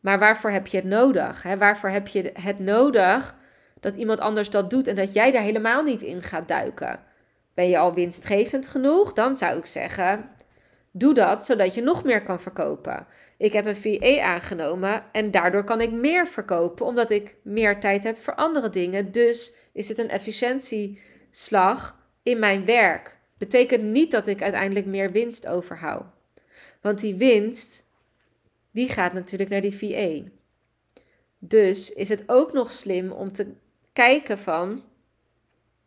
Maar 0.00 0.18
waarvoor 0.18 0.50
heb 0.50 0.66
je 0.66 0.76
het 0.76 0.86
nodig? 0.86 1.42
Hè? 1.42 1.58
Waarvoor 1.58 1.90
heb 1.90 2.08
je 2.08 2.32
het 2.40 2.58
nodig 2.58 3.36
dat 3.80 3.94
iemand 3.94 4.20
anders 4.20 4.50
dat 4.50 4.70
doet 4.70 4.88
en 4.88 4.94
dat 4.94 5.12
jij 5.12 5.30
daar 5.30 5.42
helemaal 5.42 5.82
niet 5.82 6.02
in 6.02 6.22
gaat 6.22 6.48
duiken? 6.48 7.00
Ben 7.54 7.68
je 7.68 7.78
al 7.78 7.94
winstgevend 7.94 8.66
genoeg? 8.66 9.12
Dan 9.12 9.34
zou 9.34 9.58
ik 9.58 9.66
zeggen: 9.66 10.30
doe 10.90 11.14
dat 11.14 11.44
zodat 11.44 11.74
je 11.74 11.82
nog 11.82 12.04
meer 12.04 12.22
kan 12.22 12.40
verkopen. 12.40 13.06
Ik 13.38 13.52
heb 13.52 13.66
een 13.66 13.76
VE 13.76 14.20
aangenomen 14.22 15.02
en 15.12 15.30
daardoor 15.30 15.64
kan 15.64 15.80
ik 15.80 15.92
meer 15.92 16.26
verkopen 16.26 16.86
omdat 16.86 17.10
ik 17.10 17.34
meer 17.42 17.80
tijd 17.80 18.04
heb 18.04 18.18
voor 18.18 18.34
andere 18.34 18.70
dingen. 18.70 19.12
Dus 19.12 19.52
is 19.72 19.88
het 19.88 19.98
een 19.98 20.10
efficiëntieslag 21.36 21.96
in 22.22 22.38
mijn 22.38 22.64
werk. 22.64 23.16
Betekent 23.38 23.82
niet 23.82 24.10
dat 24.10 24.26
ik 24.26 24.42
uiteindelijk 24.42 24.86
meer 24.86 25.12
winst 25.12 25.46
overhoud. 25.46 26.04
Want 26.80 27.00
die 27.00 27.14
winst, 27.14 27.84
die 28.70 28.88
gaat 28.88 29.12
natuurlijk 29.12 29.50
naar 29.50 29.60
die 29.60 29.78
VA. 29.78 30.30
Dus 31.38 31.92
is 31.92 32.08
het 32.08 32.22
ook 32.26 32.52
nog 32.52 32.72
slim 32.72 33.12
om 33.12 33.32
te 33.32 33.52
kijken 33.92 34.38
van 34.38 34.82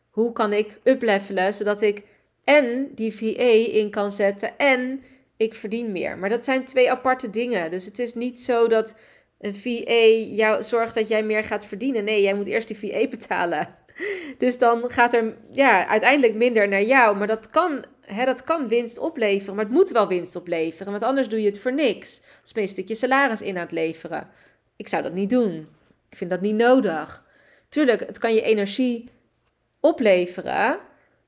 hoe 0.09 0.31
kan 0.31 0.53
ik 0.53 0.79
uplevelen 0.83 1.53
zodat 1.53 1.81
ik 1.81 2.03
en 2.43 2.91
die 2.95 3.15
VA 3.15 3.73
in 3.77 3.89
kan 3.89 4.11
zetten 4.11 4.57
en 4.57 5.03
ik 5.37 5.53
verdien 5.53 5.91
meer. 5.91 6.17
Maar 6.17 6.29
dat 6.29 6.43
zijn 6.43 6.65
twee 6.65 6.91
aparte 6.91 7.29
dingen. 7.29 7.71
Dus 7.71 7.85
het 7.85 7.99
is 7.99 8.13
niet 8.13 8.39
zo 8.39 8.67
dat 8.67 8.95
een 9.39 9.55
VA 9.55 10.05
jou 10.35 10.63
zorgt 10.63 10.93
dat 10.93 11.07
jij 11.07 11.23
meer 11.23 11.43
gaat 11.43 11.65
verdienen. 11.65 12.03
Nee, 12.03 12.21
jij 12.21 12.33
moet 12.33 12.47
eerst 12.47 12.67
die 12.67 12.77
VA 12.77 13.07
betalen. 13.09 13.78
Dus 14.37 14.57
dan 14.57 14.89
gaat 14.89 15.13
er 15.13 15.35
ja, 15.51 15.87
uiteindelijk 15.87 16.35
minder 16.35 16.67
naar 16.67 16.83
jou. 16.83 17.17
Maar 17.17 17.27
dat 17.27 17.49
kan, 17.49 17.85
hè, 18.01 18.25
dat 18.25 18.43
kan 18.43 18.67
winst 18.67 18.97
opleveren. 18.97 19.55
Maar 19.55 19.65
het 19.65 19.73
moet 19.73 19.89
wel 19.89 20.07
winst 20.07 20.35
opleveren. 20.35 20.91
Want 20.91 21.03
anders 21.03 21.29
doe 21.29 21.41
je 21.41 21.47
het 21.47 21.59
voor 21.59 21.73
niks. 21.73 22.21
Als 22.41 22.51
je 22.53 22.61
een 22.61 22.67
stukje 22.67 22.95
salaris 22.95 23.41
in 23.41 23.55
aan 23.55 23.61
het 23.61 23.71
leveren. 23.71 24.27
Ik 24.75 24.87
zou 24.87 25.03
dat 25.03 25.13
niet 25.13 25.29
doen. 25.29 25.67
Ik 26.09 26.17
vind 26.17 26.29
dat 26.29 26.41
niet 26.41 26.55
nodig. 26.55 27.23
Tuurlijk, 27.69 27.99
het 27.99 28.17
kan 28.17 28.33
je 28.33 28.41
energie 28.41 29.09
opleveren. 29.79 30.79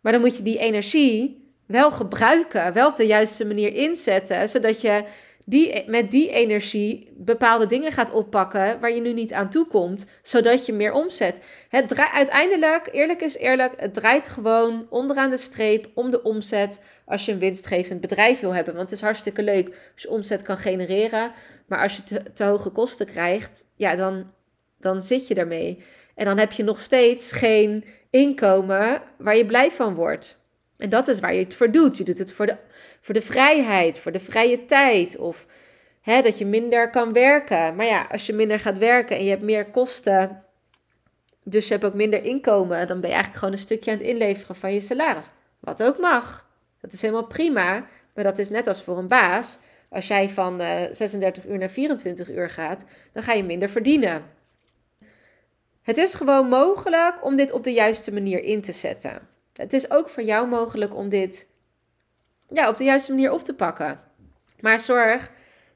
Maar 0.01 0.11
dan 0.11 0.21
moet 0.21 0.37
je 0.37 0.43
die 0.43 0.57
energie 0.57 1.49
wel 1.65 1.91
gebruiken. 1.91 2.73
Wel 2.73 2.87
op 2.87 2.95
de 2.95 3.05
juiste 3.05 3.45
manier 3.45 3.73
inzetten. 3.73 4.49
Zodat 4.49 4.81
je 4.81 5.03
die, 5.45 5.83
met 5.87 6.11
die 6.11 6.29
energie 6.29 7.11
bepaalde 7.17 7.65
dingen 7.65 7.91
gaat 7.91 8.11
oppakken 8.11 8.79
waar 8.79 8.91
je 8.91 9.01
nu 9.01 9.13
niet 9.13 9.33
aan 9.33 9.49
toe 9.49 9.67
komt, 9.67 10.05
zodat 10.21 10.65
je 10.65 10.73
meer 10.73 10.93
omzet. 10.93 11.39
Het 11.69 11.87
draait, 11.87 12.13
uiteindelijk, 12.13 12.89
eerlijk 12.91 13.21
is 13.21 13.37
eerlijk, 13.37 13.81
het 13.81 13.93
draait 13.93 14.27
gewoon 14.27 14.87
onderaan 14.89 15.29
de 15.29 15.37
streep 15.37 15.89
om 15.93 16.11
de 16.11 16.23
omzet 16.23 16.81
als 17.05 17.25
je 17.25 17.31
een 17.31 17.39
winstgevend 17.39 18.01
bedrijf 18.01 18.39
wil 18.39 18.53
hebben. 18.53 18.75
Want 18.75 18.89
het 18.89 18.99
is 18.99 19.05
hartstikke 19.05 19.43
leuk 19.43 19.67
als 19.93 20.01
je 20.01 20.09
omzet 20.09 20.41
kan 20.41 20.57
genereren, 20.57 21.31
maar 21.67 21.81
als 21.81 21.95
je 21.95 22.03
te, 22.03 22.33
te 22.33 22.43
hoge 22.43 22.69
kosten 22.69 23.05
krijgt, 23.05 23.67
ja, 23.75 23.95
dan, 23.95 24.31
dan 24.77 25.01
zit 25.01 25.27
je 25.27 25.33
daarmee. 25.33 25.83
En 26.15 26.25
dan 26.25 26.37
heb 26.37 26.51
je 26.51 26.63
nog 26.63 26.79
steeds 26.79 27.31
geen 27.31 27.85
inkomen 28.09 29.01
waar 29.17 29.37
je 29.37 29.45
blij 29.45 29.71
van 29.71 29.95
wordt. 29.95 30.40
En 30.81 30.89
dat 30.89 31.07
is 31.07 31.19
waar 31.19 31.33
je 31.33 31.43
het 31.43 31.53
voor 31.53 31.71
doet. 31.71 31.97
Je 31.97 32.03
doet 32.03 32.17
het 32.17 32.31
voor 32.31 32.45
de, 32.45 32.57
voor 33.01 33.13
de 33.13 33.21
vrijheid, 33.21 33.99
voor 33.99 34.11
de 34.11 34.19
vrije 34.19 34.65
tijd. 34.65 35.17
Of 35.17 35.45
hè, 36.01 36.21
dat 36.21 36.37
je 36.37 36.45
minder 36.45 36.89
kan 36.89 37.13
werken. 37.13 37.75
Maar 37.75 37.85
ja, 37.85 38.07
als 38.11 38.25
je 38.25 38.33
minder 38.33 38.59
gaat 38.59 38.77
werken 38.77 39.15
en 39.15 39.23
je 39.23 39.29
hebt 39.29 39.41
meer 39.41 39.65
kosten. 39.65 40.43
Dus 41.43 41.67
je 41.67 41.73
hebt 41.73 41.85
ook 41.85 41.93
minder 41.93 42.23
inkomen. 42.23 42.87
Dan 42.87 42.99
ben 42.99 43.09
je 43.09 43.15
eigenlijk 43.15 43.35
gewoon 43.35 43.53
een 43.53 43.59
stukje 43.59 43.91
aan 43.91 43.97
het 43.97 44.05
inleveren 44.05 44.55
van 44.55 44.73
je 44.73 44.81
salaris. 44.81 45.29
Wat 45.59 45.83
ook 45.83 45.99
mag. 45.99 46.49
Dat 46.79 46.93
is 46.93 47.01
helemaal 47.01 47.27
prima. 47.27 47.87
Maar 48.13 48.23
dat 48.23 48.37
is 48.37 48.49
net 48.49 48.67
als 48.67 48.83
voor 48.83 48.97
een 48.97 49.07
baas. 49.07 49.59
Als 49.89 50.07
jij 50.07 50.29
van 50.29 50.61
uh, 50.61 50.83
eh, 50.83 50.93
36 50.93 51.45
uur 51.45 51.57
naar 51.57 51.69
24 51.69 52.29
uur 52.29 52.49
gaat, 52.49 52.85
dan 53.13 53.23
ga 53.23 53.33
je 53.33 53.43
minder 53.43 53.69
verdienen. 53.69 54.23
Het 55.81 55.97
is 55.97 56.13
gewoon 56.13 56.49
mogelijk 56.49 57.25
om 57.25 57.35
dit 57.35 57.51
op 57.51 57.63
de 57.63 57.73
juiste 57.73 58.13
manier 58.13 58.43
in 58.43 58.61
te 58.61 58.71
zetten. 58.71 59.30
Het 59.61 59.73
is 59.73 59.91
ook 59.91 60.09
voor 60.09 60.23
jou 60.23 60.47
mogelijk 60.47 60.95
om 60.95 61.09
dit 61.09 61.47
ja, 62.49 62.69
op 62.69 62.77
de 62.77 62.83
juiste 62.83 63.11
manier 63.11 63.31
op 63.31 63.41
te 63.41 63.53
pakken. 63.53 63.99
Maar 64.59 64.79
zorg 64.79 65.31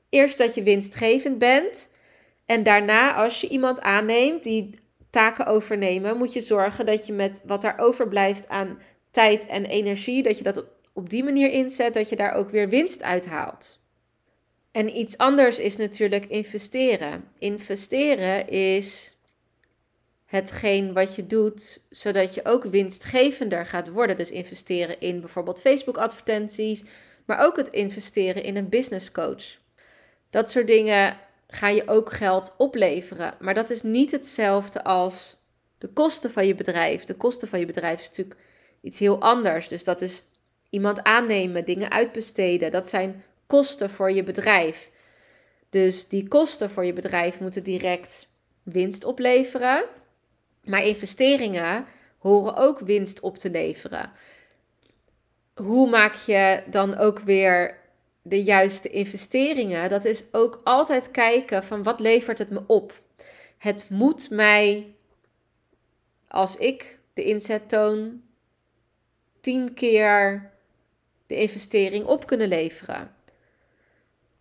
eerst 0.09 0.37
dat 0.37 0.55
je 0.55 0.63
winstgevend 0.63 1.37
bent. 1.37 1.89
En 2.45 2.63
daarna, 2.63 3.13
als 3.13 3.41
je 3.41 3.47
iemand 3.47 3.81
aanneemt 3.81 4.43
die 4.43 4.79
taken 5.09 5.45
overnemen, 5.45 6.17
moet 6.17 6.33
je 6.33 6.41
zorgen 6.41 6.85
dat 6.85 7.05
je 7.05 7.13
met 7.13 7.41
wat 7.45 7.61
daar 7.61 7.79
overblijft 7.79 8.47
aan 8.47 8.79
tijd 9.11 9.45
en 9.45 9.65
energie, 9.65 10.23
dat 10.23 10.37
je 10.37 10.43
dat 10.43 10.65
op 10.93 11.09
die 11.09 11.23
manier 11.23 11.51
inzet, 11.51 11.93
dat 11.93 12.09
je 12.09 12.15
daar 12.15 12.33
ook 12.33 12.49
weer 12.49 12.69
winst 12.69 13.03
uit 13.03 13.25
haalt. 13.25 13.83
En 14.71 14.97
iets 14.97 15.17
anders 15.17 15.59
is 15.59 15.77
natuurlijk 15.77 16.25
investeren. 16.25 17.23
Investeren 17.39 18.47
is 18.47 19.14
hetgeen 20.25 20.93
wat 20.93 21.15
je 21.15 21.27
doet, 21.27 21.81
zodat 21.89 22.33
je 22.33 22.45
ook 22.45 22.63
winstgevender 22.63 23.65
gaat 23.65 23.89
worden. 23.89 24.15
Dus 24.15 24.31
investeren 24.31 24.99
in 24.99 25.19
bijvoorbeeld 25.19 25.61
Facebook-advertenties, 25.61 26.83
maar 27.25 27.39
ook 27.39 27.57
het 27.57 27.69
investeren 27.69 28.43
in 28.43 28.55
een 28.55 28.69
business 28.69 29.11
coach. 29.11 29.57
Dat 30.29 30.49
soort 30.49 30.67
dingen 30.67 31.17
ga 31.47 31.67
je 31.67 31.87
ook 31.87 32.13
geld 32.13 32.55
opleveren, 32.57 33.33
maar 33.39 33.53
dat 33.53 33.69
is 33.69 33.81
niet 33.81 34.11
hetzelfde 34.11 34.83
als 34.83 35.43
de 35.77 35.87
kosten 35.87 36.31
van 36.31 36.47
je 36.47 36.55
bedrijf. 36.55 37.03
De 37.03 37.15
kosten 37.15 37.47
van 37.47 37.59
je 37.59 37.65
bedrijf 37.65 37.99
is 37.99 38.07
natuurlijk 38.07 38.39
iets 38.81 38.99
heel 38.99 39.21
anders. 39.21 39.67
Dus 39.67 39.83
dat 39.83 40.01
is 40.01 40.23
iemand 40.69 41.03
aannemen, 41.03 41.65
dingen 41.65 41.91
uitbesteden. 41.91 42.71
Dat 42.71 42.87
zijn 42.87 43.23
kosten 43.47 43.89
voor 43.89 44.11
je 44.11 44.23
bedrijf. 44.23 44.91
Dus 45.69 46.07
die 46.07 46.27
kosten 46.27 46.69
voor 46.69 46.85
je 46.85 46.93
bedrijf 46.93 47.39
moeten 47.39 47.63
direct 47.63 48.27
winst 48.63 49.03
opleveren. 49.03 49.83
Maar 50.65 50.83
investeringen 50.83 51.85
horen 52.17 52.55
ook 52.55 52.79
winst 52.79 53.19
op 53.19 53.37
te 53.37 53.49
leveren. 53.49 54.11
Hoe 55.55 55.89
maak 55.89 56.13
je 56.15 56.63
dan 56.69 56.97
ook 56.97 57.19
weer 57.19 57.79
de 58.21 58.43
juiste 58.43 58.89
investeringen? 58.89 59.89
Dat 59.89 60.05
is 60.05 60.23
ook 60.31 60.61
altijd 60.63 61.11
kijken 61.11 61.63
van 61.63 61.83
wat 61.83 61.99
levert 61.99 62.37
het 62.37 62.49
me 62.49 62.63
op. 62.67 63.01
Het 63.57 63.89
moet 63.89 64.29
mij, 64.29 64.93
als 66.27 66.57
ik 66.57 66.99
de 67.13 67.23
inzet 67.23 67.69
toon, 67.69 68.21
tien 69.41 69.73
keer 69.73 70.49
de 71.27 71.35
investering 71.35 72.05
op 72.05 72.25
kunnen 72.25 72.47
leveren. 72.47 73.15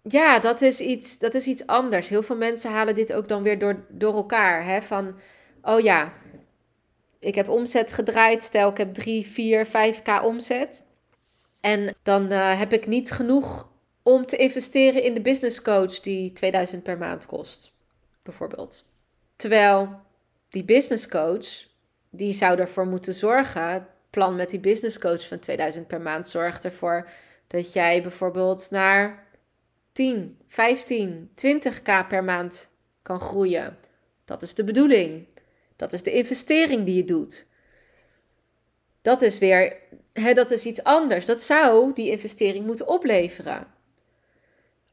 Ja, 0.03 0.39
dat 0.39 0.61
is 0.61 0.81
iets, 0.81 1.19
dat 1.19 1.35
is 1.35 1.47
iets 1.47 1.67
anders. 1.67 2.09
Heel 2.09 2.23
veel 2.23 2.37
mensen 2.37 2.71
halen 2.71 2.95
dit 2.95 3.13
ook 3.13 3.29
dan 3.29 3.43
weer 3.43 3.59
door, 3.59 3.85
door 3.89 4.15
elkaar. 4.15 4.65
Hè? 4.65 4.83
Van, 4.83 5.15
oh 5.65 5.81
ja, 5.81 6.13
ik 7.19 7.35
heb 7.35 7.49
omzet 7.49 7.93
gedraaid. 7.93 8.43
Stel, 8.43 8.71
ik 8.71 8.77
heb 8.77 8.95
3, 8.95 9.27
4, 9.27 9.67
5k 9.67 10.23
omzet. 10.23 10.87
En 11.61 11.95
dan 12.03 12.33
uh, 12.33 12.59
heb 12.59 12.73
ik 12.73 12.87
niet 12.87 13.11
genoeg 13.11 13.69
om 14.03 14.27
te 14.27 14.37
investeren 14.37 15.03
in 15.03 15.15
de 15.15 15.21
business 15.21 15.63
coach 15.63 16.01
die 16.01 16.33
2000 16.33 16.83
per 16.83 16.99
maand 16.99 17.27
kost, 17.27 17.73
bijvoorbeeld. 18.23 18.85
Terwijl 19.37 20.01
die 20.49 20.65
business 20.65 21.09
coach, 21.09 21.67
die 22.11 22.33
zou 22.33 22.59
ervoor 22.59 22.87
moeten 22.87 23.15
zorgen, 23.15 23.87
plan 24.11 24.37
met 24.37 24.51
die 24.51 24.61
business 24.61 24.99
coach 24.99 25.29
van 25.29 25.39
2000 25.39 25.87
per 25.87 26.01
maand 26.01 26.29
zorgt 26.29 26.65
ervoor 26.65 27.09
dat 27.47 27.73
jij 27.73 28.03
bijvoorbeeld 28.03 28.71
naar 28.71 29.27
10, 29.93 30.39
15, 30.49 31.31
20k 31.31 32.09
per 32.09 32.25
maand 32.25 32.71
kan 33.03 33.21
groeien. 33.21 33.77
Dat 34.25 34.43
is 34.43 34.55
de 34.55 34.65
bedoeling. 34.65 35.27
Dat 35.77 35.93
is 35.93 36.03
de 36.03 36.13
investering 36.13 36.85
die 36.85 36.97
je 36.97 37.05
doet. 37.05 37.47
Dat 39.03 39.23
is 39.23 39.39
weer, 39.39 39.77
hè, 40.13 40.33
dat 40.33 40.51
is 40.51 40.67
iets 40.67 40.83
anders. 40.83 41.27
Dat 41.27 41.43
zou 41.43 41.93
die 41.93 42.11
investering 42.11 42.67
moeten 42.67 42.89
opleveren. 42.89 43.67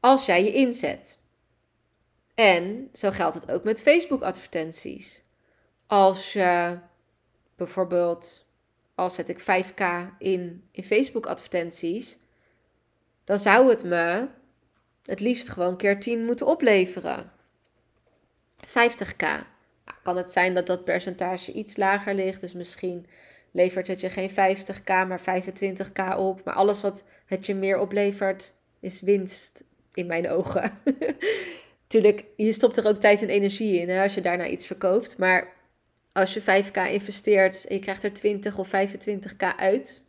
Als 0.00 0.26
jij 0.26 0.44
je 0.44 0.52
inzet. 0.52 1.18
En 2.34 2.88
zo 2.92 3.10
geldt 3.10 3.34
het 3.34 3.50
ook 3.50 3.64
met 3.64 3.82
Facebook-advertenties. 3.82 5.22
Als 5.86 6.32
je 6.32 6.78
bijvoorbeeld, 7.56 8.46
al 8.94 9.10
zet 9.10 9.28
ik 9.28 9.40
5k 9.40 9.84
in, 10.18 10.68
in 10.70 10.84
Facebook-advertenties, 10.84 12.18
dan 13.24 13.38
zou 13.38 13.68
het 13.68 13.84
me 13.84 14.28
het 15.04 15.20
liefst 15.20 15.48
gewoon 15.48 15.76
keer 15.76 16.00
10 16.00 16.24
moeten 16.24 16.46
opleveren. 16.46 17.32
50k 18.66 19.51
kan 20.02 20.16
het 20.16 20.30
zijn 20.30 20.54
dat 20.54 20.66
dat 20.66 20.84
percentage 20.84 21.52
iets 21.52 21.76
lager 21.76 22.14
ligt. 22.14 22.40
Dus 22.40 22.52
misschien 22.52 23.06
levert 23.50 23.86
het 23.86 24.00
je 24.00 24.10
geen 24.10 24.30
50k, 24.30 24.84
maar 24.84 25.20
25k 25.20 26.16
op. 26.16 26.44
Maar 26.44 26.54
alles 26.54 26.80
wat 26.80 27.04
het 27.26 27.46
je 27.46 27.54
meer 27.54 27.78
oplevert, 27.78 28.52
is 28.80 29.00
winst 29.00 29.64
in 29.92 30.06
mijn 30.06 30.28
ogen. 30.28 30.70
Tuurlijk, 31.86 32.24
je 32.36 32.52
stopt 32.52 32.76
er 32.76 32.86
ook 32.86 32.96
tijd 32.96 33.22
en 33.22 33.28
energie 33.28 33.80
in 33.80 33.98
als 33.98 34.14
je 34.14 34.20
daarna 34.20 34.46
iets 34.46 34.66
verkoopt. 34.66 35.18
Maar 35.18 35.52
als 36.12 36.34
je 36.34 36.42
5k 36.42 36.90
investeert 36.90 37.66
en 37.66 37.74
je 37.74 37.80
krijgt 37.80 38.04
er 38.04 38.12
20 38.12 38.58
of 38.58 38.68
25k 38.68 39.56
uit, 39.56 40.02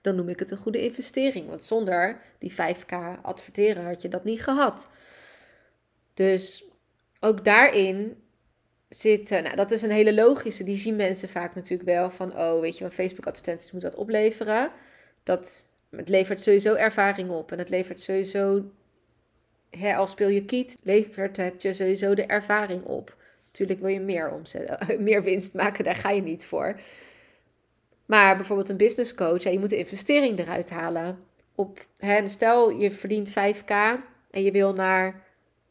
dan 0.00 0.16
noem 0.16 0.28
ik 0.28 0.38
het 0.38 0.50
een 0.50 0.56
goede 0.56 0.82
investering. 0.82 1.48
Want 1.48 1.62
zonder 1.62 2.20
die 2.38 2.52
5k 2.52 3.20
adverteren 3.22 3.84
had 3.84 4.02
je 4.02 4.08
dat 4.08 4.24
niet 4.24 4.42
gehad. 4.42 4.90
Dus 6.14 6.64
ook 7.20 7.44
daarin 7.44 8.22
zitten. 8.88 9.42
Nou, 9.42 9.56
dat 9.56 9.70
is 9.70 9.82
een 9.82 9.90
hele 9.90 10.14
logische. 10.14 10.64
Die 10.64 10.76
zien 10.76 10.96
mensen 10.96 11.28
vaak 11.28 11.54
natuurlijk 11.54 11.88
wel 11.88 12.10
van, 12.10 12.38
oh, 12.38 12.60
weet 12.60 12.74
je, 12.74 12.82
mijn 12.82 12.94
Facebook-advertenties 12.94 13.72
moet 13.72 13.82
dat 13.82 13.94
opleveren. 13.94 14.70
Dat, 15.22 15.66
het 15.90 16.08
levert 16.08 16.40
sowieso 16.40 16.74
ervaring 16.74 17.30
op 17.30 17.52
en 17.52 17.58
het 17.58 17.68
levert 17.68 18.00
sowieso, 18.00 18.64
hè, 19.70 19.96
al 19.96 20.06
speel 20.06 20.28
je 20.28 20.44
kiet, 20.44 20.76
levert 20.82 21.36
het 21.36 21.62
je 21.62 21.72
sowieso 21.72 22.14
de 22.14 22.26
ervaring 22.26 22.84
op. 22.84 23.16
Natuurlijk 23.46 23.80
wil 23.80 23.90
je 23.90 24.00
meer 24.00 24.32
omzet, 24.32 24.86
meer 24.98 25.22
winst 25.22 25.54
maken, 25.54 25.84
daar 25.84 25.94
ga 25.94 26.10
je 26.10 26.22
niet 26.22 26.44
voor. 26.44 26.80
Maar 28.06 28.36
bijvoorbeeld 28.36 28.68
een 28.68 28.76
business 28.76 29.14
coach, 29.14 29.42
ja, 29.42 29.50
je 29.50 29.58
moet 29.58 29.70
de 29.70 29.76
investering 29.76 30.38
eruit 30.38 30.70
halen. 30.70 31.18
Op, 31.54 31.86
hè, 31.96 32.28
stel 32.28 32.70
je 32.70 32.90
verdient 32.90 33.30
5k 33.30 33.72
en 34.30 34.42
je 34.42 34.50
wil 34.50 34.72
naar 34.72 35.22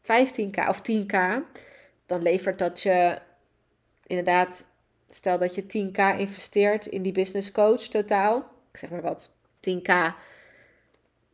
15k 0.01 0.67
of 0.67 0.81
10k 0.81 1.15
dan 2.07 2.21
levert 2.21 2.59
dat 2.59 2.81
je 2.81 3.19
inderdaad, 4.07 4.65
stel 5.09 5.37
dat 5.37 5.55
je 5.55 5.63
10k 5.63 6.19
investeert 6.19 6.85
in 6.85 7.01
die 7.01 7.11
business 7.11 7.51
coach 7.51 7.81
totaal, 7.81 8.37
ik 8.71 8.77
zeg 8.77 8.89
maar 8.89 9.01
wat, 9.01 9.35
10k. 9.59 10.15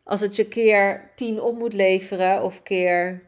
Als 0.04 0.22
het 0.22 0.36
je 0.36 0.48
keer 0.48 1.12
10 1.16 1.42
op 1.42 1.58
moet 1.58 1.74
leveren 1.74 2.44
of 2.44 2.64
keer, 2.64 3.24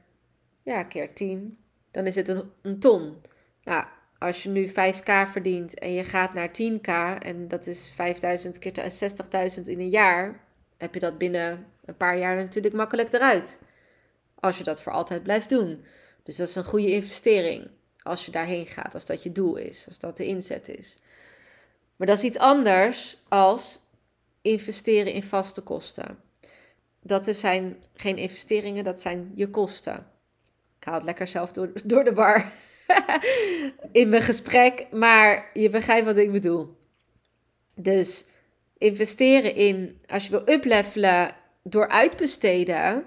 ja, 0.64 0.84
keer 0.84 1.14
10, 1.14 1.58
dan 1.92 2.06
is 2.06 2.16
het 2.16 2.28
een, 2.28 2.52
een 2.62 2.80
ton. 2.80 3.22
Nou, 3.64 3.86
als 4.20 4.44
je 4.44 4.50
nu 4.50 4.70
5k 4.70 5.30
verdient 5.32 5.80
en 5.80 5.94
je 5.94 6.04
gaat 6.04 6.34
naar 6.34 6.50
10k 6.50 7.20
en 7.20 7.48
dat 7.48 7.68
is 7.68 7.92
5000 7.96 8.60
keer 8.60 8.74
60.000 9.56 9.62
in 9.62 9.80
een 9.80 9.90
jaar, 9.90 10.40
heb 10.78 10.94
je 10.94 11.00
dat 11.00 11.18
binnen 11.18 11.66
een 11.86 11.98
paar 11.98 12.18
jaar 12.18 12.36
natuurlijk 12.36 12.76
makkelijk 12.76 13.14
eruit. 13.14 13.60
Als 14.36 14.58
je 14.58 14.64
dat 14.64 14.82
voor 14.82 14.92
altijd 14.92 15.24
blijft 15.24 15.50
doen. 15.50 15.86
Dus 16.26 16.36
dat 16.36 16.48
is 16.48 16.56
een 16.56 16.64
goede 16.64 16.92
investering 16.92 17.68
als 18.02 18.26
je 18.26 18.32
daarheen 18.32 18.66
gaat, 18.66 18.94
als 18.94 19.06
dat 19.06 19.24
je 19.24 19.32
doel 19.32 19.56
is, 19.56 19.86
als 19.88 20.00
dat 20.00 20.18
de 20.18 20.26
inzet 20.26 20.68
is. 20.68 20.98
Maar 21.96 22.08
dat 22.08 22.18
is 22.18 22.24
iets 22.24 22.38
anders 22.38 23.18
als 23.28 23.80
investeren 24.42 25.14
in 25.14 25.24
vaste 25.24 25.62
kosten. 25.62 26.20
Dat 27.02 27.36
zijn 27.36 27.84
geen 27.94 28.18
investeringen, 28.18 28.84
dat 28.84 29.00
zijn 29.00 29.32
je 29.36 29.50
kosten. 29.50 30.08
Ik 30.80 30.84
haal 30.84 30.94
het 30.94 31.04
lekker 31.04 31.28
zelf 31.28 31.52
door, 31.52 31.72
door 31.86 32.04
de 32.04 32.14
bar 32.14 32.52
in 33.92 34.10
mijn 34.10 34.22
gesprek, 34.22 34.88
maar 34.92 35.50
je 35.54 35.70
begrijpt 35.70 36.06
wat 36.06 36.18
ik 36.18 36.32
bedoel. 36.32 36.78
Dus 37.76 38.26
investeren 38.78 39.56
in, 39.56 40.02
als 40.08 40.24
je 40.24 40.30
wil 40.30 40.50
uplevelen 40.50 41.36
door 41.64 41.88
uitbesteden, 41.88 43.06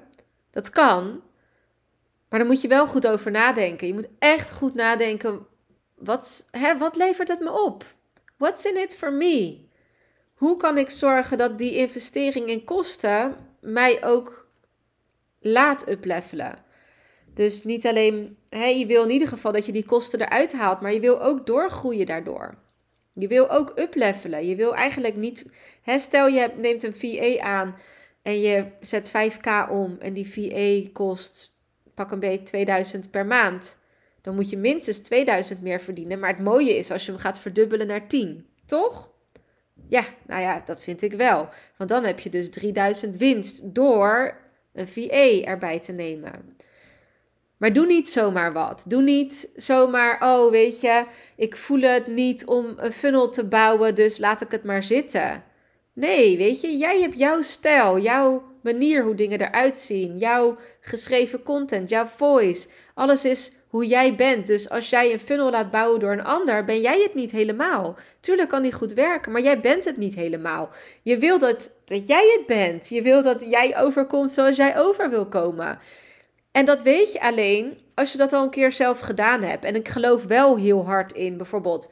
dat 0.50 0.70
kan. 0.70 1.22
Maar 2.28 2.38
daar 2.38 2.48
moet 2.48 2.62
je 2.62 2.68
wel 2.68 2.86
goed 2.86 3.06
over 3.06 3.30
nadenken. 3.30 3.86
Je 3.86 3.94
moet 3.94 4.08
echt 4.18 4.52
goed 4.52 4.74
nadenken, 4.74 5.46
wat, 5.94 6.48
hè, 6.50 6.78
wat 6.78 6.96
levert 6.96 7.28
het 7.28 7.40
me 7.40 7.62
op? 7.64 7.84
What's 8.36 8.64
in 8.64 8.76
it 8.76 8.96
for 8.96 9.12
me? 9.12 9.66
Hoe 10.34 10.56
kan 10.56 10.78
ik 10.78 10.90
zorgen 10.90 11.38
dat 11.38 11.58
die 11.58 11.76
investering 11.76 12.48
in 12.48 12.64
kosten 12.64 13.36
mij 13.60 14.04
ook 14.04 14.48
laat 15.40 15.88
uplevelen? 15.88 16.54
Dus 17.34 17.64
niet 17.64 17.86
alleen, 17.86 18.36
hè, 18.48 18.64
je 18.64 18.86
wil 18.86 19.02
in 19.02 19.10
ieder 19.10 19.28
geval 19.28 19.52
dat 19.52 19.66
je 19.66 19.72
die 19.72 19.84
kosten 19.84 20.20
eruit 20.20 20.52
haalt, 20.52 20.80
maar 20.80 20.92
je 20.92 21.00
wil 21.00 21.22
ook 21.22 21.46
doorgroeien 21.46 22.06
daardoor. 22.06 22.58
Je 23.12 23.28
wil 23.28 23.50
ook 23.50 23.72
uplevelen. 23.78 24.46
Je 24.46 24.56
wil 24.56 24.74
eigenlijk 24.74 25.16
niet, 25.16 25.44
hè, 25.82 25.98
stel 25.98 26.26
je 26.26 26.50
neemt 26.56 26.82
een 26.82 26.94
VA 26.94 27.42
aan 27.42 27.76
en 28.22 28.40
je 28.40 28.66
zet 28.80 29.10
5k 29.10 29.70
om 29.70 29.96
en 29.98 30.12
die 30.12 30.32
VA 30.32 30.90
kost 30.92 31.56
pak 31.98 32.10
een 32.10 32.20
beetje 32.20 32.42
2000 32.42 33.10
per 33.10 33.26
maand. 33.26 33.76
Dan 34.22 34.34
moet 34.34 34.50
je 34.50 34.56
minstens 34.56 34.98
2000 34.98 35.62
meer 35.62 35.80
verdienen. 35.80 36.18
Maar 36.18 36.30
het 36.30 36.44
mooie 36.44 36.76
is 36.76 36.90
als 36.90 37.06
je 37.06 37.12
hem 37.12 37.20
gaat 37.20 37.40
verdubbelen 37.40 37.86
naar 37.86 38.06
10, 38.06 38.46
toch? 38.66 39.10
Ja, 39.88 40.04
nou 40.26 40.42
ja, 40.42 40.62
dat 40.66 40.82
vind 40.82 41.02
ik 41.02 41.12
wel. 41.12 41.48
Want 41.76 41.90
dan 41.90 42.04
heb 42.04 42.20
je 42.20 42.30
dus 42.30 42.50
3000 42.50 43.16
winst 43.16 43.74
door 43.74 44.36
een 44.72 44.88
VA 44.88 45.42
erbij 45.44 45.80
te 45.80 45.92
nemen. 45.92 46.32
Maar 47.56 47.72
doe 47.72 47.86
niet 47.86 48.08
zomaar 48.08 48.52
wat. 48.52 48.84
Doe 48.88 49.02
niet 49.02 49.50
zomaar, 49.56 50.22
oh 50.22 50.50
weet 50.50 50.80
je, 50.80 51.06
ik 51.36 51.56
voel 51.56 51.80
het 51.80 52.06
niet 52.06 52.46
om 52.46 52.72
een 52.76 52.92
funnel 52.92 53.28
te 53.30 53.44
bouwen, 53.44 53.94
dus 53.94 54.18
laat 54.18 54.40
ik 54.40 54.50
het 54.50 54.64
maar 54.64 54.82
zitten. 54.82 55.44
Nee, 55.92 56.36
weet 56.36 56.60
je, 56.60 56.76
jij 56.76 57.00
hebt 57.00 57.18
jouw 57.18 57.42
stijl, 57.42 57.98
jouw 57.98 58.47
manier 58.72 59.02
hoe 59.02 59.14
dingen 59.14 59.40
eruit 59.40 59.78
zien, 59.78 60.18
jouw 60.18 60.56
geschreven 60.80 61.42
content, 61.42 61.88
jouw 61.88 62.06
voice. 62.06 62.68
Alles 62.94 63.24
is 63.24 63.52
hoe 63.68 63.86
jij 63.86 64.14
bent. 64.14 64.46
Dus 64.46 64.70
als 64.70 64.90
jij 64.90 65.12
een 65.12 65.20
funnel 65.20 65.50
laat 65.50 65.70
bouwen 65.70 66.00
door 66.00 66.12
een 66.12 66.24
ander, 66.24 66.64
ben 66.64 66.80
jij 66.80 67.00
het 67.02 67.14
niet 67.14 67.30
helemaal. 67.30 67.96
Tuurlijk 68.20 68.48
kan 68.48 68.62
die 68.62 68.72
goed 68.72 68.92
werken, 68.92 69.32
maar 69.32 69.42
jij 69.42 69.60
bent 69.60 69.84
het 69.84 69.96
niet 69.96 70.14
helemaal. 70.14 70.70
Je 71.02 71.18
wil 71.18 71.38
dat, 71.38 71.70
dat 71.84 72.06
jij 72.06 72.34
het 72.36 72.46
bent. 72.46 72.88
Je 72.88 73.02
wil 73.02 73.22
dat 73.22 73.40
jij 73.40 73.78
overkomt 73.78 74.30
zoals 74.30 74.56
jij 74.56 74.78
over 74.78 75.10
wil 75.10 75.26
komen. 75.26 75.78
En 76.52 76.64
dat 76.64 76.82
weet 76.82 77.12
je 77.12 77.20
alleen 77.20 77.78
als 77.94 78.12
je 78.12 78.18
dat 78.18 78.32
al 78.32 78.42
een 78.42 78.50
keer 78.50 78.72
zelf 78.72 79.00
gedaan 79.00 79.42
hebt. 79.42 79.64
En 79.64 79.74
ik 79.74 79.88
geloof 79.88 80.24
wel 80.24 80.56
heel 80.56 80.86
hard 80.86 81.12
in 81.12 81.36
bijvoorbeeld 81.36 81.90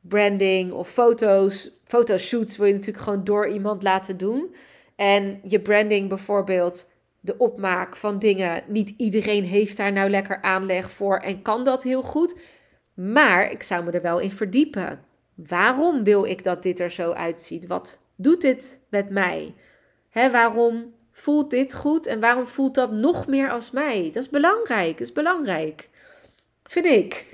branding 0.00 0.72
of 0.72 0.88
foto's. 0.88 1.70
Fotoshoots 1.84 2.56
wil 2.56 2.66
je 2.66 2.72
natuurlijk 2.72 3.04
gewoon 3.04 3.24
door 3.24 3.48
iemand 3.48 3.82
laten 3.82 4.16
doen. 4.16 4.54
En 4.96 5.40
je 5.42 5.60
branding 5.60 6.08
bijvoorbeeld, 6.08 6.92
de 7.24 7.36
opmaak 7.36 7.96
van 7.96 8.18
dingen. 8.18 8.62
Niet 8.66 8.94
iedereen 8.96 9.44
heeft 9.44 9.76
daar 9.76 9.92
nou 9.92 10.10
lekker 10.10 10.42
aanleg 10.42 10.90
voor 10.90 11.16
en 11.16 11.42
kan 11.42 11.64
dat 11.64 11.82
heel 11.82 12.02
goed. 12.02 12.34
Maar 12.94 13.50
ik 13.50 13.62
zou 13.62 13.84
me 13.84 13.90
er 13.90 14.02
wel 14.02 14.18
in 14.18 14.30
verdiepen. 14.30 15.00
Waarom 15.34 16.04
wil 16.04 16.24
ik 16.24 16.44
dat 16.44 16.62
dit 16.62 16.80
er 16.80 16.90
zo 16.90 17.12
uitziet? 17.12 17.66
Wat 17.66 17.98
doet 18.16 18.40
dit 18.40 18.80
met 18.88 19.10
mij? 19.10 19.54
Hè, 20.10 20.30
waarom 20.30 20.94
voelt 21.12 21.50
dit 21.50 21.74
goed 21.74 22.06
en 22.06 22.20
waarom 22.20 22.46
voelt 22.46 22.74
dat 22.74 22.92
nog 22.92 23.26
meer 23.26 23.50
als 23.50 23.70
mij? 23.70 24.10
Dat 24.12 24.22
is 24.22 24.30
belangrijk, 24.30 25.00
is 25.00 25.12
belangrijk. 25.12 25.88
Vind 26.64 26.86
ik. 26.86 27.24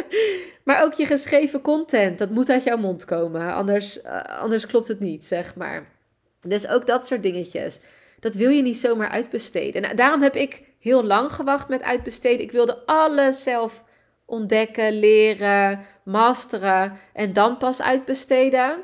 maar 0.64 0.82
ook 0.82 0.92
je 0.92 1.06
geschreven 1.06 1.60
content, 1.60 2.18
dat 2.18 2.30
moet 2.30 2.50
uit 2.50 2.64
jouw 2.64 2.76
mond 2.76 3.04
komen. 3.04 3.54
Anders, 3.54 4.04
uh, 4.04 4.20
anders 4.22 4.66
klopt 4.66 4.88
het 4.88 5.00
niet, 5.00 5.24
zeg 5.24 5.54
maar. 5.54 5.98
Dus 6.40 6.68
ook 6.68 6.86
dat 6.86 7.06
soort 7.06 7.22
dingetjes. 7.22 7.80
Dat 8.20 8.34
wil 8.34 8.50
je 8.50 8.62
niet 8.62 8.78
zomaar 8.78 9.08
uitbesteden. 9.08 9.82
En 9.82 9.96
daarom 9.96 10.22
heb 10.22 10.36
ik 10.36 10.62
heel 10.78 11.04
lang 11.04 11.32
gewacht 11.32 11.68
met 11.68 11.82
uitbesteden. 11.82 12.40
Ik 12.40 12.52
wilde 12.52 12.86
alles 12.86 13.42
zelf 13.42 13.84
ontdekken, 14.24 14.98
leren, 14.98 15.80
masteren 16.04 16.92
en 17.12 17.32
dan 17.32 17.56
pas 17.56 17.82
uitbesteden. 17.82 18.78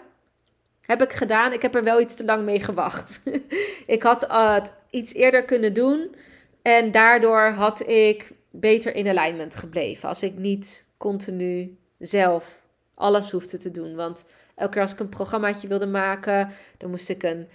Heb 0.80 1.02
ik 1.02 1.12
gedaan. 1.12 1.52
Ik 1.52 1.62
heb 1.62 1.74
er 1.74 1.84
wel 1.84 2.00
iets 2.00 2.16
te 2.16 2.24
lang 2.24 2.44
mee 2.44 2.60
gewacht. 2.60 3.20
ik 3.86 4.02
had 4.02 4.26
het 4.30 4.72
iets 4.90 5.14
eerder 5.14 5.44
kunnen 5.44 5.72
doen. 5.72 6.14
En 6.62 6.90
daardoor 6.90 7.48
had 7.48 7.88
ik 7.88 8.32
beter 8.50 8.94
in 8.94 9.08
alignment 9.08 9.56
gebleven. 9.56 10.08
Als 10.08 10.22
ik 10.22 10.38
niet 10.38 10.84
continu 10.96 11.76
zelf 11.98 12.62
alles 12.94 13.30
hoefde 13.30 13.58
te 13.58 13.70
doen. 13.70 13.94
Want 13.94 14.24
elke 14.56 14.72
keer 14.72 14.82
als 14.82 14.92
ik 14.92 15.00
een 15.00 15.08
programmaatje 15.08 15.68
wilde 15.68 15.86
maken, 15.86 16.50
dan 16.78 16.90
moest 16.90 17.08
ik 17.08 17.22
een 17.22 17.48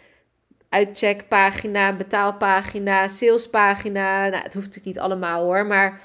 uitcheckpagina, 0.70 1.96
betaalpagina, 1.96 3.08
salespagina. 3.08 4.28
Nou, 4.28 4.44
het 4.44 4.54
hoeft 4.54 4.66
natuurlijk 4.66 4.86
niet 4.86 5.00
allemaal 5.00 5.44
hoor. 5.44 5.66
Maar 5.66 6.02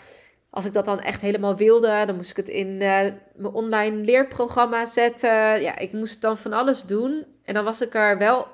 als 0.50 0.64
ik 0.64 0.72
dat 0.72 0.84
dan 0.84 1.00
echt 1.00 1.20
helemaal 1.20 1.56
wilde, 1.56 2.02
dan 2.06 2.16
moest 2.16 2.30
ik 2.30 2.36
het 2.36 2.48
in 2.48 2.68
uh, 2.68 2.80
mijn 3.34 3.52
online 3.52 3.96
leerprogramma 3.96 4.84
zetten. 4.84 5.60
Ja, 5.60 5.78
ik 5.78 5.92
moest 5.92 6.20
dan 6.20 6.38
van 6.38 6.52
alles 6.52 6.82
doen. 6.82 7.26
En 7.44 7.54
dan 7.54 7.64
was 7.64 7.80
ik 7.80 7.94
er 7.94 8.18
wel, 8.18 8.46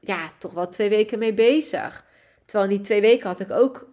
ja, 0.00 0.30
toch 0.38 0.52
wel 0.52 0.68
twee 0.68 0.88
weken 0.88 1.18
mee 1.18 1.34
bezig. 1.34 2.04
Terwijl 2.44 2.70
in 2.70 2.76
die 2.76 2.84
twee 2.84 3.00
weken 3.00 3.26
had 3.26 3.40
ik 3.40 3.50
ook 3.50 3.88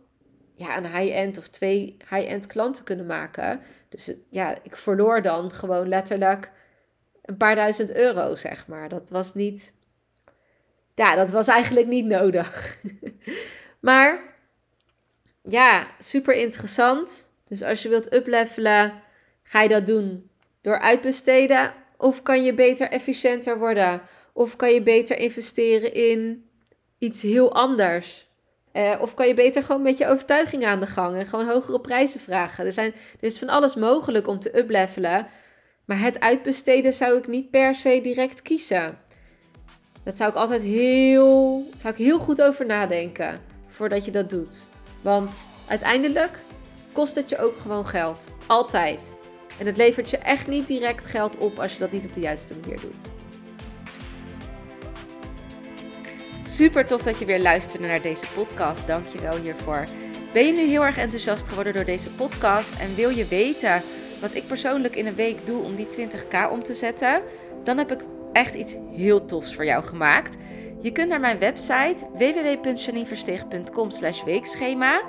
ja, 0.56 0.78
een 0.78 0.96
high-end 0.96 1.38
of 1.38 1.48
twee 1.48 1.98
high-end 2.10 2.48
klanten 2.48 2.84
kunnen 2.84 3.06
maken. 3.06 3.62
Dus 3.90 4.12
ja, 4.30 4.58
ik 4.64 4.76
verloor 4.76 5.22
dan 5.22 5.52
gewoon 5.52 5.88
letterlijk 5.88 6.52
een 7.28 7.38
paar 7.38 7.56
duizend 7.56 7.94
euro, 7.94 8.36
zeg 8.36 8.68
maar. 8.68 8.90
Dat 8.90 9.10
was 9.10 9.34
niet, 9.34 9.74
ja, 10.96 11.16
dat 11.16 11.30
was 11.30 11.48
eigenlijk 11.48 11.88
niet 11.88 12.06
nodig. 12.06 12.78
maar 13.88 14.36
ja, 15.42 15.88
super 15.98 16.34
interessant. 16.34 17.30
Dus 17.46 17.64
als 17.64 17.84
je 17.84 17.90
wilt 17.90 18.14
uplevelen, 18.14 18.94
ga 19.44 19.62
je 19.62 19.68
dat 19.68 19.88
doen 19.88 20.30
door 20.62 20.80
uitbesteden. 20.80 21.74
Of 21.98 22.22
kan 22.24 22.44
je 22.44 22.54
beter 22.54 22.90
efficiënter 22.90 23.60
worden? 23.60 24.02
Of 24.34 24.56
kan 24.56 24.74
je 24.74 24.82
beter 24.82 25.18
investeren 25.18 25.94
in 25.94 26.50
iets 26.98 27.22
heel 27.22 27.54
anders? 27.54 28.28
Uh, 28.74 28.96
of 29.00 29.14
kan 29.14 29.28
je 29.28 29.34
beter 29.34 29.64
gewoon 29.64 29.82
met 29.82 29.98
je 29.98 30.08
overtuiging 30.08 30.66
aan 30.66 30.80
de 30.80 30.88
gang 30.88 31.16
en 31.16 31.26
gewoon 31.26 31.48
hogere 31.48 31.82
prijzen 31.82 32.20
vragen? 32.20 32.66
Er, 32.66 32.72
zijn, 32.72 32.94
er 32.94 33.28
is 33.28 33.40
van 33.40 33.50
alles 33.50 33.76
mogelijk 33.76 34.28
om 34.28 34.40
te 34.40 34.58
uplevelen. 34.58 35.28
Maar 35.88 36.00
het 36.00 36.20
uitbesteden 36.20 36.94
zou 36.94 37.18
ik 37.18 37.28
niet 37.28 37.50
per 37.50 37.76
se 37.76 38.00
direct 38.04 38.42
kiezen. 38.42 38.98
Dat 40.04 40.18
zou 40.18 40.30
ik 40.30 40.36
altijd 40.36 40.62
heel, 40.62 41.70
zou 41.76 41.94
ik 41.94 42.00
heel 42.00 42.20
goed 42.20 42.42
over 42.42 42.66
nadenken 42.66 43.40
voordat 43.68 44.06
je 44.06 44.12
dat 44.12 44.30
doet. 44.30 44.68
Want 45.02 45.46
uiteindelijk 45.68 46.44
kost 46.94 47.16
het 47.16 47.30
je 47.30 47.38
ook 47.38 47.58
gewoon 47.58 47.86
geld. 47.86 48.34
Altijd. 48.48 49.18
En 49.60 49.66
het 49.66 49.78
levert 49.78 50.10
je 50.10 50.18
echt 50.18 50.48
niet 50.48 50.68
direct 50.68 51.06
geld 51.06 51.38
op 51.38 51.60
als 51.60 51.74
je 51.74 51.80
dat 51.80 51.92
niet 51.92 52.06
op 52.06 52.14
de 52.14 52.20
juiste 52.20 52.54
manier 52.62 52.80
doet. 52.80 53.04
Super 56.42 56.86
tof 56.86 57.04
dat 57.04 57.20
je 57.20 57.26
weer 57.26 57.42
luisterde 57.42 57.88
naar 57.88 58.02
deze 58.02 58.26
podcast. 58.36 58.88
Dank 58.88 59.06
je 59.08 59.22
wel 59.22 59.36
hiervoor. 59.36 59.86
Ben 60.34 60.46
je 60.46 60.54
nu 60.54 60.68
heel 60.68 60.86
erg 60.86 60.98
enthousiast 60.98 61.48
geworden 61.48 61.74
door 61.74 61.86
deze 61.86 62.12
podcast 62.12 62.72
en 62.80 62.96
wil 62.96 63.10
je 63.10 63.26
weten 63.26 63.82
wat 64.20 64.34
ik 64.34 64.48
persoonlijk 64.48 64.96
in 64.96 65.06
een 65.06 65.16
week 65.16 65.46
doe 65.46 65.64
om 65.64 65.76
die 65.76 65.88
20k 65.88 66.52
om 66.52 66.64
te 66.64 66.74
zetten? 66.74 67.22
Dan 67.64 67.78
heb 67.78 67.92
ik 67.92 68.02
echt 68.34 68.56
iets 68.56 68.76
heel 68.96 69.26
tofs 69.26 69.56
voor 69.56 69.66
jou 69.66 69.84
gemaakt. 69.84 70.38
Je 70.82 70.92
kunt 70.92 71.10
naar 71.10 71.20
mijn 71.20 71.40
website 71.40 71.96
www.janineversteeg.com 72.18 73.90
weekschema 74.26 75.02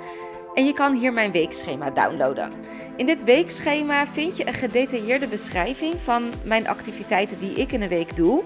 en 0.53 0.65
je 0.65 0.73
kan 0.73 0.93
hier 0.93 1.13
mijn 1.13 1.31
weekschema 1.31 1.89
downloaden. 1.89 2.51
In 2.95 3.05
dit 3.05 3.23
weekschema 3.23 4.07
vind 4.07 4.37
je 4.37 4.47
een 4.47 4.53
gedetailleerde 4.53 5.27
beschrijving 5.27 5.99
van 5.99 6.23
mijn 6.43 6.67
activiteiten 6.67 7.39
die 7.39 7.53
ik 7.53 7.71
in 7.71 7.81
een 7.81 7.89
week 7.89 8.15
doe. 8.15 8.43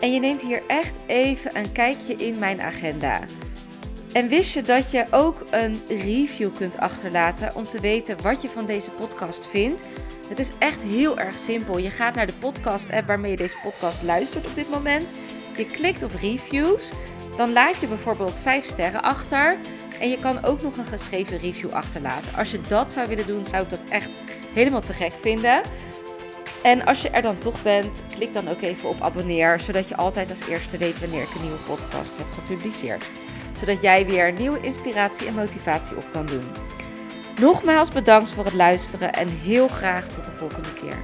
En 0.00 0.12
je 0.12 0.20
neemt 0.20 0.40
hier 0.40 0.62
echt 0.66 0.98
even 1.06 1.58
een 1.58 1.72
kijkje 1.72 2.14
in 2.14 2.38
mijn 2.38 2.60
agenda. 2.60 3.20
En 4.14 4.28
wist 4.28 4.52
je 4.52 4.62
dat 4.62 4.90
je 4.90 5.06
ook 5.10 5.44
een 5.50 5.80
review 5.88 6.54
kunt 6.54 6.78
achterlaten 6.78 7.54
om 7.54 7.64
te 7.64 7.80
weten 7.80 8.22
wat 8.22 8.42
je 8.42 8.48
van 8.48 8.66
deze 8.66 8.90
podcast 8.90 9.46
vindt? 9.46 9.84
Het 10.28 10.38
is 10.38 10.50
echt 10.58 10.82
heel 10.82 11.18
erg 11.18 11.38
simpel. 11.38 11.78
Je 11.78 11.90
gaat 11.90 12.14
naar 12.14 12.26
de 12.26 12.32
podcast-app 12.32 13.06
waarmee 13.06 13.30
je 13.30 13.36
deze 13.36 13.56
podcast 13.62 14.02
luistert 14.02 14.46
op 14.46 14.54
dit 14.54 14.70
moment. 14.70 15.14
Je 15.56 15.66
klikt 15.66 16.02
op 16.02 16.10
reviews. 16.20 16.90
Dan 17.36 17.52
laat 17.52 17.80
je 17.80 17.86
bijvoorbeeld 17.86 18.38
5 18.38 18.64
sterren 18.64 19.02
achter. 19.02 19.56
En 20.00 20.08
je 20.08 20.16
kan 20.16 20.44
ook 20.44 20.62
nog 20.62 20.76
een 20.76 20.84
geschreven 20.84 21.38
review 21.38 21.72
achterlaten. 21.72 22.34
Als 22.34 22.50
je 22.50 22.60
dat 22.60 22.92
zou 22.92 23.08
willen 23.08 23.26
doen, 23.26 23.44
zou 23.44 23.62
ik 23.62 23.70
dat 23.70 23.82
echt 23.88 24.10
helemaal 24.52 24.80
te 24.80 24.92
gek 24.92 25.12
vinden. 25.20 25.62
En 26.62 26.84
als 26.84 27.02
je 27.02 27.10
er 27.10 27.22
dan 27.22 27.38
toch 27.38 27.62
bent, 27.62 28.02
klik 28.14 28.32
dan 28.32 28.48
ook 28.48 28.60
even 28.60 28.88
op 28.88 29.00
abonneer, 29.00 29.60
zodat 29.60 29.88
je 29.88 29.96
altijd 29.96 30.30
als 30.30 30.48
eerste 30.48 30.78
weet 30.78 31.00
wanneer 31.00 31.22
ik 31.22 31.34
een 31.34 31.42
nieuwe 31.42 31.58
podcast 31.66 32.16
heb 32.16 32.26
gepubliceerd. 32.32 33.04
Zodat 33.54 33.82
jij 33.82 34.06
weer 34.06 34.32
nieuwe 34.32 34.60
inspiratie 34.60 35.26
en 35.26 35.34
motivatie 35.34 35.96
op 35.96 36.06
kan 36.12 36.26
doen. 36.26 36.44
Nogmaals 37.40 37.90
bedankt 37.90 38.32
voor 38.32 38.44
het 38.44 38.54
luisteren 38.54 39.12
en 39.12 39.28
heel 39.28 39.68
graag 39.68 40.08
tot 40.08 40.24
de 40.24 40.32
volgende 40.32 40.72
keer. 40.72 40.96